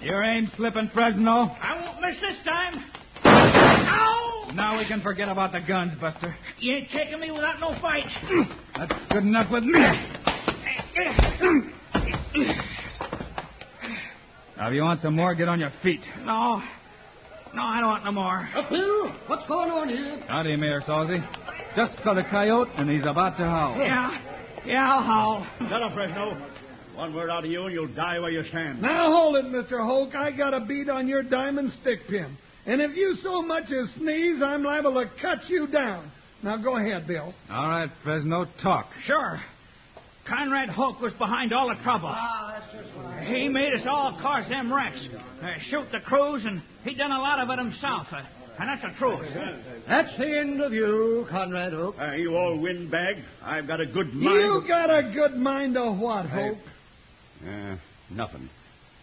Your 0.00 0.24
aim 0.24 0.50
slipping, 0.56 0.90
Fresno. 0.94 1.54
I 1.60 1.84
won't 1.84 2.00
miss 2.00 2.18
this 2.22 2.42
time. 2.46 2.84
Ow! 3.26 4.52
Now 4.54 4.78
we 4.78 4.86
can 4.88 5.02
forget 5.02 5.28
about 5.28 5.52
the 5.52 5.60
guns, 5.60 5.92
Buster. 6.00 6.34
You 6.58 6.76
ain't 6.76 6.88
taking 6.90 7.20
me 7.20 7.30
without 7.30 7.60
no 7.60 7.78
fight. 7.82 8.06
That's 8.78 8.94
good 9.10 9.24
enough 9.24 9.50
with 9.50 9.64
me. 9.64 9.84
Now, 14.56 14.68
if 14.68 14.74
you 14.74 14.82
want 14.82 15.00
some 15.02 15.16
more, 15.16 15.34
get 15.34 15.48
on 15.48 15.58
your 15.58 15.72
feet. 15.82 16.00
No. 16.24 16.62
No, 17.54 17.62
I 17.62 17.80
don't 17.80 17.88
want 17.88 18.04
no 18.04 18.12
more. 18.12 18.48
Bill, 18.70 19.12
what's 19.26 19.46
going 19.46 19.70
on 19.70 19.88
here? 19.88 20.24
Howdy, 20.28 20.56
Mayor 20.56 20.80
Salsy. 20.82 21.20
Just 21.76 22.02
got 22.04 22.18
a 22.18 22.24
coyote, 22.24 22.68
and 22.76 22.90
he's 22.90 23.02
about 23.02 23.36
to 23.38 23.44
howl. 23.44 23.76
Yeah. 23.78 24.10
Yeah, 24.64 24.92
I'll 24.94 25.02
howl. 25.02 25.46
Shut 25.58 25.82
up, 25.82 25.92
Fresno. 25.94 26.36
One 26.94 27.14
word 27.14 27.30
out 27.30 27.44
of 27.44 27.50
you, 27.50 27.64
and 27.64 27.72
you'll 27.72 27.94
die 27.94 28.18
where 28.20 28.30
you 28.30 28.44
stand. 28.48 28.80
Now 28.80 29.10
hold 29.10 29.36
it, 29.36 29.44
Mr. 29.46 29.84
Hoke. 29.84 30.14
I 30.14 30.30
got 30.30 30.54
a 30.54 30.64
beat 30.64 30.88
on 30.88 31.08
your 31.08 31.22
diamond 31.22 31.72
stick 31.80 32.06
pin. 32.08 32.36
And 32.66 32.80
if 32.80 32.96
you 32.96 33.16
so 33.22 33.42
much 33.42 33.64
as 33.64 33.90
sneeze, 33.98 34.40
I'm 34.42 34.62
liable 34.62 34.94
to 34.94 35.10
cut 35.20 35.48
you 35.48 35.66
down. 35.66 36.10
Now 36.42 36.56
go 36.56 36.76
ahead, 36.76 37.06
Bill. 37.06 37.34
All 37.50 37.68
right, 37.68 37.90
Fresno, 38.02 38.46
talk. 38.62 38.86
Sure. 39.06 39.40
Conrad 40.28 40.70
Hoke 40.70 41.00
was 41.00 41.12
behind 41.14 41.52
all 41.52 41.68
the 41.68 41.82
trouble. 41.82 42.14
He 43.26 43.48
made 43.48 43.74
us 43.74 43.86
all 43.88 44.18
cause 44.22 44.48
them 44.48 44.72
wrecks, 44.72 45.06
uh, 45.42 45.46
shoot 45.70 45.86
the 45.92 46.00
crews, 46.00 46.42
and 46.44 46.62
he 46.84 46.94
done 46.94 47.12
a 47.12 47.18
lot 47.18 47.40
of 47.40 47.50
it 47.50 47.58
himself. 47.58 48.06
Uh, 48.10 48.22
and 48.58 48.68
that's 48.68 48.82
the 48.82 48.98
truth. 48.98 49.20
That's 49.88 50.16
the 50.16 50.38
end 50.38 50.60
of 50.60 50.72
you, 50.72 51.26
Conrad 51.30 51.72
Hope. 51.72 51.96
Uh, 51.98 52.12
you 52.12 52.34
all 52.36 52.58
windbag. 52.58 53.16
I've 53.42 53.66
got 53.66 53.80
a 53.80 53.86
good 53.86 54.14
mind. 54.14 54.36
You 54.36 54.64
got 54.68 54.90
a 54.90 55.12
good 55.12 55.36
mind 55.36 55.76
of 55.76 55.98
what, 55.98 56.26
Hope? 56.26 56.58
Uh, 57.46 57.76
nothing. 58.10 58.48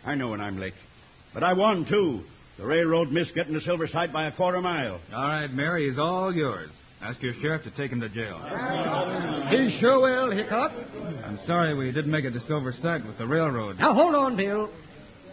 I 0.05 0.15
know 0.15 0.29
when 0.29 0.41
I'm 0.41 0.57
late. 0.59 0.73
But 1.33 1.43
I 1.43 1.53
won, 1.53 1.85
too. 1.87 2.21
The 2.57 2.65
railroad 2.65 3.11
missed 3.11 3.35
getting 3.35 3.53
to 3.53 3.61
Silver 3.61 3.87
City 3.87 4.07
by 4.11 4.27
a 4.27 4.31
quarter 4.31 4.61
mile. 4.61 4.99
All 5.13 5.27
right, 5.27 5.51
Mary, 5.51 5.89
he's 5.89 5.99
all 5.99 6.33
yours. 6.33 6.69
Ask 7.01 7.21
your 7.21 7.33
sheriff 7.41 7.63
to 7.63 7.71
take 7.71 7.91
him 7.91 7.99
to 8.01 8.09
jail. 8.09 8.37
He 9.49 9.79
sure 9.79 9.99
will, 9.99 10.31
Hickok. 10.31 10.71
I'm 11.31 11.39
sorry 11.47 11.73
we 11.73 11.93
didn't 11.93 12.11
make 12.11 12.25
it 12.25 12.31
to 12.31 12.41
Silver 12.41 12.73
City 12.73 13.07
with 13.07 13.17
the 13.17 13.25
railroad. 13.25 13.79
Now, 13.79 13.93
hold 13.93 14.15
on, 14.15 14.35
Bill. 14.35 14.69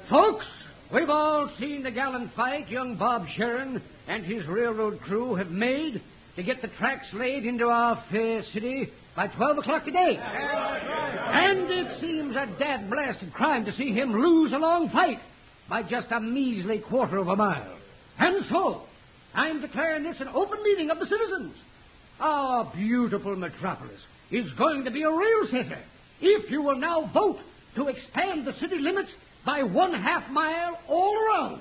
Folks, 0.09 0.47
we've 0.95 1.11
all 1.11 1.51
seen 1.59 1.83
the 1.83 1.91
gallant 1.91 2.33
fight 2.37 2.69
young 2.69 2.95
Bob 2.95 3.27
Sharon 3.37 3.83
and 4.07 4.25
his 4.25 4.47
railroad 4.47 5.01
crew 5.01 5.35
have 5.35 5.51
made 5.51 6.01
to 6.37 6.43
get 6.45 6.63
the 6.63 6.69
tracks 6.79 7.09
laid 7.13 7.45
into 7.45 7.65
our 7.65 8.01
fair 8.13 8.45
city 8.53 8.93
by 9.17 9.27
12 9.27 9.59
o'clock 9.59 9.85
today. 9.85 10.17
And 10.21 11.69
it 11.69 12.01
seems 12.01 12.37
a 12.37 12.47
dad 12.61 12.89
blasted 12.89 13.33
crime 13.33 13.65
to 13.65 13.73
see 13.73 13.93
him 13.93 14.13
lose 14.13 14.53
a 14.53 14.59
long 14.59 14.91
fight 14.91 15.19
by 15.69 15.83
just 15.83 16.13
a 16.13 16.21
measly 16.21 16.79
quarter 16.79 17.17
of 17.17 17.27
a 17.27 17.35
mile. 17.35 17.77
And 18.21 18.45
so, 18.49 18.83
I'm 19.35 19.61
declaring 19.61 20.05
this 20.05 20.21
an 20.21 20.29
open 20.29 20.63
meeting 20.63 20.93
of 20.93 21.01
the 21.01 21.07
citizens. 21.07 21.57
Our 22.21 22.73
beautiful 22.73 23.35
metropolis 23.35 24.01
is 24.31 24.51
going 24.59 24.85
to 24.85 24.91
be 24.91 25.03
a 25.03 25.11
rail 25.11 25.47
center 25.51 25.79
if 26.21 26.51
you 26.51 26.63
will 26.63 26.79
now 26.79 27.11
vote 27.13 27.39
to 27.77 27.89
expand 27.89 28.47
the 28.47 28.53
city 28.55 28.79
limits 28.79 29.11
by 29.45 29.63
one 29.63 29.95
half 29.95 30.29
mile 30.31 30.79
all 30.89 31.17
around. 31.17 31.61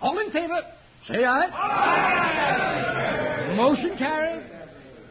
All 0.00 0.18
in 0.18 0.30
favor, 0.30 0.60
say 1.08 1.24
aye. 1.24 1.46
aye. 1.52 3.54
Motion 3.56 3.96
carried. 3.98 4.46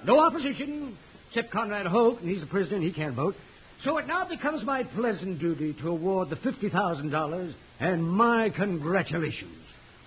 No 0.06 0.20
opposition, 0.20 0.98
except 1.30 1.52
Conrad 1.52 1.86
Hope, 1.86 2.22
and 2.22 2.30
he's 2.30 2.42
the 2.42 2.48
president, 2.48 2.84
he 2.84 2.92
can't 2.92 3.16
vote. 3.16 3.36
So 3.84 3.98
it 3.98 4.08
now 4.08 4.28
becomes 4.28 4.64
my 4.64 4.84
pleasant 4.84 5.40
duty 5.40 5.74
to 5.82 5.90
award 5.90 6.30
the 6.30 6.36
$50,000 6.38 7.54
and 7.80 8.04
my 8.04 8.50
congratulations 8.50 9.58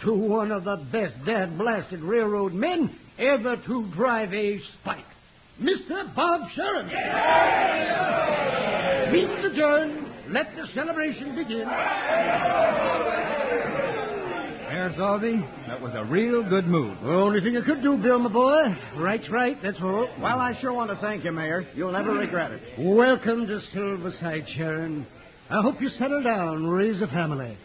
to 0.04 0.14
one 0.14 0.52
of 0.52 0.64
the 0.64 0.76
best 0.92 1.14
dad 1.26 1.58
blasted 1.58 2.00
railroad 2.00 2.52
men 2.52 2.96
ever 3.18 3.56
to 3.56 3.90
drive 3.94 4.32
a 4.32 4.58
spike, 4.80 5.04
Mr. 5.60 6.14
Bob 6.16 6.48
Sharon. 6.54 6.86
Meeting's 9.12 9.44
adjourned. 9.44 10.10
Let 10.30 10.54
the 10.56 10.66
celebration 10.74 11.36
begin. 11.36 11.66
Mayor 14.74 14.90
Salzy, 14.98 15.68
that 15.68 15.80
was 15.80 15.92
a 15.94 16.04
real 16.06 16.42
good 16.48 16.66
move. 16.66 16.98
The 17.00 17.12
only 17.12 17.40
thing 17.40 17.54
you 17.54 17.62
could 17.62 17.82
do, 17.82 17.96
Bill, 17.98 18.18
my 18.18 18.32
boy. 18.32 18.76
Right's 18.96 19.30
right, 19.30 19.56
that's 19.62 19.78
all. 19.80 20.08
Well, 20.20 20.40
I 20.40 20.58
sure 20.60 20.72
want 20.72 20.90
to 20.90 20.96
thank 20.96 21.22
you, 21.24 21.30
Mayor. 21.30 21.64
You'll 21.74 21.92
never 21.92 22.12
regret 22.12 22.50
it. 22.50 22.62
Welcome 22.78 23.46
to 23.46 23.60
Silver 23.72 24.10
City, 24.10 24.44
Sharon. 24.56 25.06
I 25.50 25.62
hope 25.62 25.80
you 25.80 25.88
settle 25.90 26.22
down, 26.22 26.66
raise 26.66 27.00
a 27.00 27.06
family. 27.06 27.56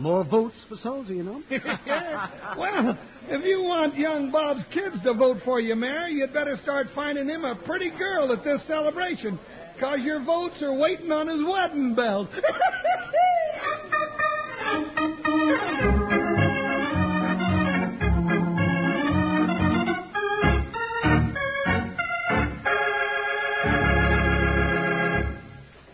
More 0.00 0.24
votes 0.24 0.54
for 0.66 0.76
Salzy, 0.76 1.16
you 1.16 1.22
know. 1.22 1.42
well, 1.50 2.98
if 3.28 3.44
you 3.44 3.60
want 3.62 3.94
young 3.96 4.30
Bob's 4.30 4.64
kids 4.72 4.96
to 5.04 5.12
vote 5.12 5.38
for 5.44 5.60
you, 5.60 5.76
Mayor, 5.76 6.08
you'd 6.08 6.32
better 6.32 6.58
start 6.62 6.86
finding 6.94 7.28
him 7.28 7.44
a 7.44 7.54
pretty 7.66 7.90
girl 7.90 8.32
at 8.32 8.42
this 8.42 8.66
celebration, 8.66 9.38
because 9.74 9.98
your 10.00 10.24
votes 10.24 10.54
are 10.62 10.74
waiting 10.74 11.12
on 11.12 11.28
his 11.28 11.42
wedding 11.46 11.94
belt. 11.94 12.30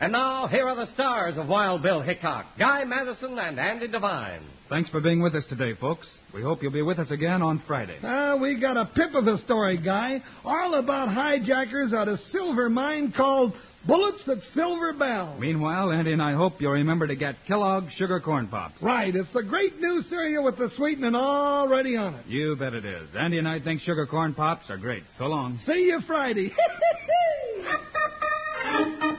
And 0.06 0.12
now, 0.12 0.46
here 0.46 0.68
are 0.68 0.76
the 0.76 0.86
stars 0.94 1.36
of 1.36 1.48
Wild 1.48 1.82
Bill 1.82 2.00
Hickok 2.00 2.46
Guy 2.60 2.84
Madison 2.84 3.36
and 3.40 3.58
Andy 3.58 3.88
Devine. 3.88 4.40
Thanks 4.68 4.88
for 4.90 5.00
being 5.00 5.20
with 5.20 5.34
us 5.34 5.44
today, 5.48 5.72
folks. 5.80 6.06
We 6.32 6.42
hope 6.42 6.62
you'll 6.62 6.70
be 6.70 6.80
with 6.80 7.00
us 7.00 7.10
again 7.10 7.42
on 7.42 7.60
Friday. 7.66 7.96
Ah, 8.04 8.36
we 8.36 8.54
got 8.54 8.76
a 8.76 8.84
pip 8.84 9.16
of 9.16 9.26
a 9.26 9.36
story, 9.38 9.78
Guy, 9.78 10.22
all 10.44 10.78
about 10.78 11.08
hijackers 11.08 11.92
at 11.92 12.06
a 12.06 12.18
silver 12.30 12.70
mine 12.70 13.14
called 13.16 13.54
Bullets 13.84 14.22
at 14.28 14.38
Silver 14.54 14.92
Bell. 14.92 15.36
Meanwhile, 15.40 15.90
Andy 15.90 16.12
and 16.12 16.22
I 16.22 16.34
hope 16.34 16.60
you'll 16.60 16.70
remember 16.70 17.08
to 17.08 17.16
get 17.16 17.34
Kellogg's 17.48 17.92
Sugar 17.94 18.20
Corn 18.20 18.46
Pops. 18.46 18.80
Right, 18.80 19.12
it's 19.12 19.32
the 19.34 19.42
great 19.42 19.80
new 19.80 20.02
cereal 20.02 20.44
with 20.44 20.56
the 20.56 20.70
sweetening 20.76 21.16
already 21.16 21.96
on 21.96 22.14
it. 22.14 22.26
You 22.28 22.54
bet 22.54 22.74
it 22.74 22.84
is. 22.84 23.08
Andy 23.18 23.38
and 23.38 23.48
I 23.48 23.58
think 23.58 23.80
Sugar 23.80 24.06
Corn 24.06 24.34
Pops 24.34 24.70
are 24.70 24.78
great. 24.78 25.02
So 25.18 25.24
long. 25.24 25.58
See 25.66 25.72
you 25.72 25.98
Friday. 26.06 26.52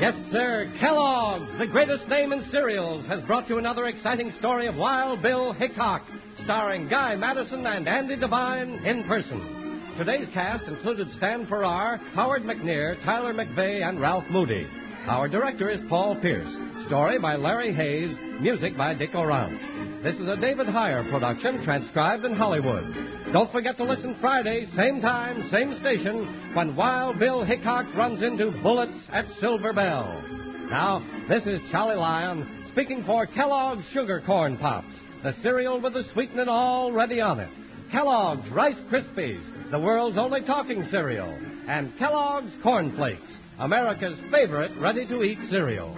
Yes, 0.00 0.14
sir. 0.30 0.72
Kellogg's, 0.78 1.50
the 1.58 1.66
greatest 1.66 2.06
name 2.08 2.32
in 2.32 2.44
cereals, 2.50 3.06
has 3.06 3.22
brought 3.24 3.48
you 3.48 3.58
another 3.58 3.86
exciting 3.86 4.30
story 4.38 4.66
of 4.66 4.76
Wild 4.76 5.22
Bill 5.22 5.52
Hickok, 5.52 6.02
starring 6.44 6.88
Guy 6.88 7.16
Madison 7.16 7.66
and 7.66 7.88
Andy 7.88 8.16
Devine 8.16 8.84
in 8.84 9.04
person. 9.04 9.94
Today's 9.98 10.28
cast 10.34 10.64
included 10.64 11.08
Stan 11.16 11.46
Farrar, 11.46 11.96
Howard 12.14 12.42
McNear, 12.42 13.02
Tyler 13.04 13.32
McVey, 13.32 13.82
and 13.88 14.00
Ralph 14.00 14.24
Moody. 14.30 14.66
Our 15.08 15.28
director 15.28 15.70
is 15.70 15.80
Paul 15.88 16.20
Pierce. 16.20 16.52
Story 16.86 17.18
by 17.18 17.36
Larry 17.36 17.72
Hayes. 17.72 18.14
Music 18.40 18.76
by 18.76 18.92
Dick 18.92 19.14
Aurandt. 19.14 19.75
This 20.02 20.16
is 20.16 20.28
a 20.28 20.36
David 20.36 20.66
Heyer 20.66 21.10
production 21.10 21.64
transcribed 21.64 22.24
in 22.24 22.34
Hollywood. 22.34 22.84
Don't 23.32 23.50
forget 23.50 23.76
to 23.78 23.84
listen 23.84 24.16
Friday, 24.20 24.66
same 24.76 25.00
time, 25.00 25.48
same 25.50 25.76
station, 25.80 26.52
when 26.54 26.76
Wild 26.76 27.18
Bill 27.18 27.44
Hickok 27.44 27.86
runs 27.96 28.22
into 28.22 28.52
Bullets 28.62 28.98
at 29.10 29.24
Silver 29.40 29.72
Bell. 29.72 30.22
Now, 30.70 31.04
this 31.28 31.42
is 31.44 31.60
Charlie 31.72 31.96
Lyon 31.96 32.68
speaking 32.72 33.04
for 33.04 33.26
Kellogg's 33.26 33.84
Sugar 33.92 34.22
Corn 34.24 34.58
Pops, 34.58 34.86
the 35.22 35.34
cereal 35.42 35.80
with 35.80 35.94
the 35.94 36.04
sweetening 36.12 36.48
already 36.48 37.20
on 37.20 37.40
it. 37.40 37.50
Kellogg's 37.90 38.48
Rice 38.50 38.78
Krispies, 38.92 39.70
the 39.70 39.78
world's 39.78 40.18
only 40.18 40.42
talking 40.42 40.86
cereal, 40.90 41.36
and 41.68 41.96
Kellogg's 41.98 42.52
Corn 42.62 42.94
Flakes, 42.96 43.32
America's 43.58 44.18
favorite 44.30 44.72
ready 44.78 45.06
to 45.06 45.22
eat 45.22 45.38
cereal. 45.50 45.94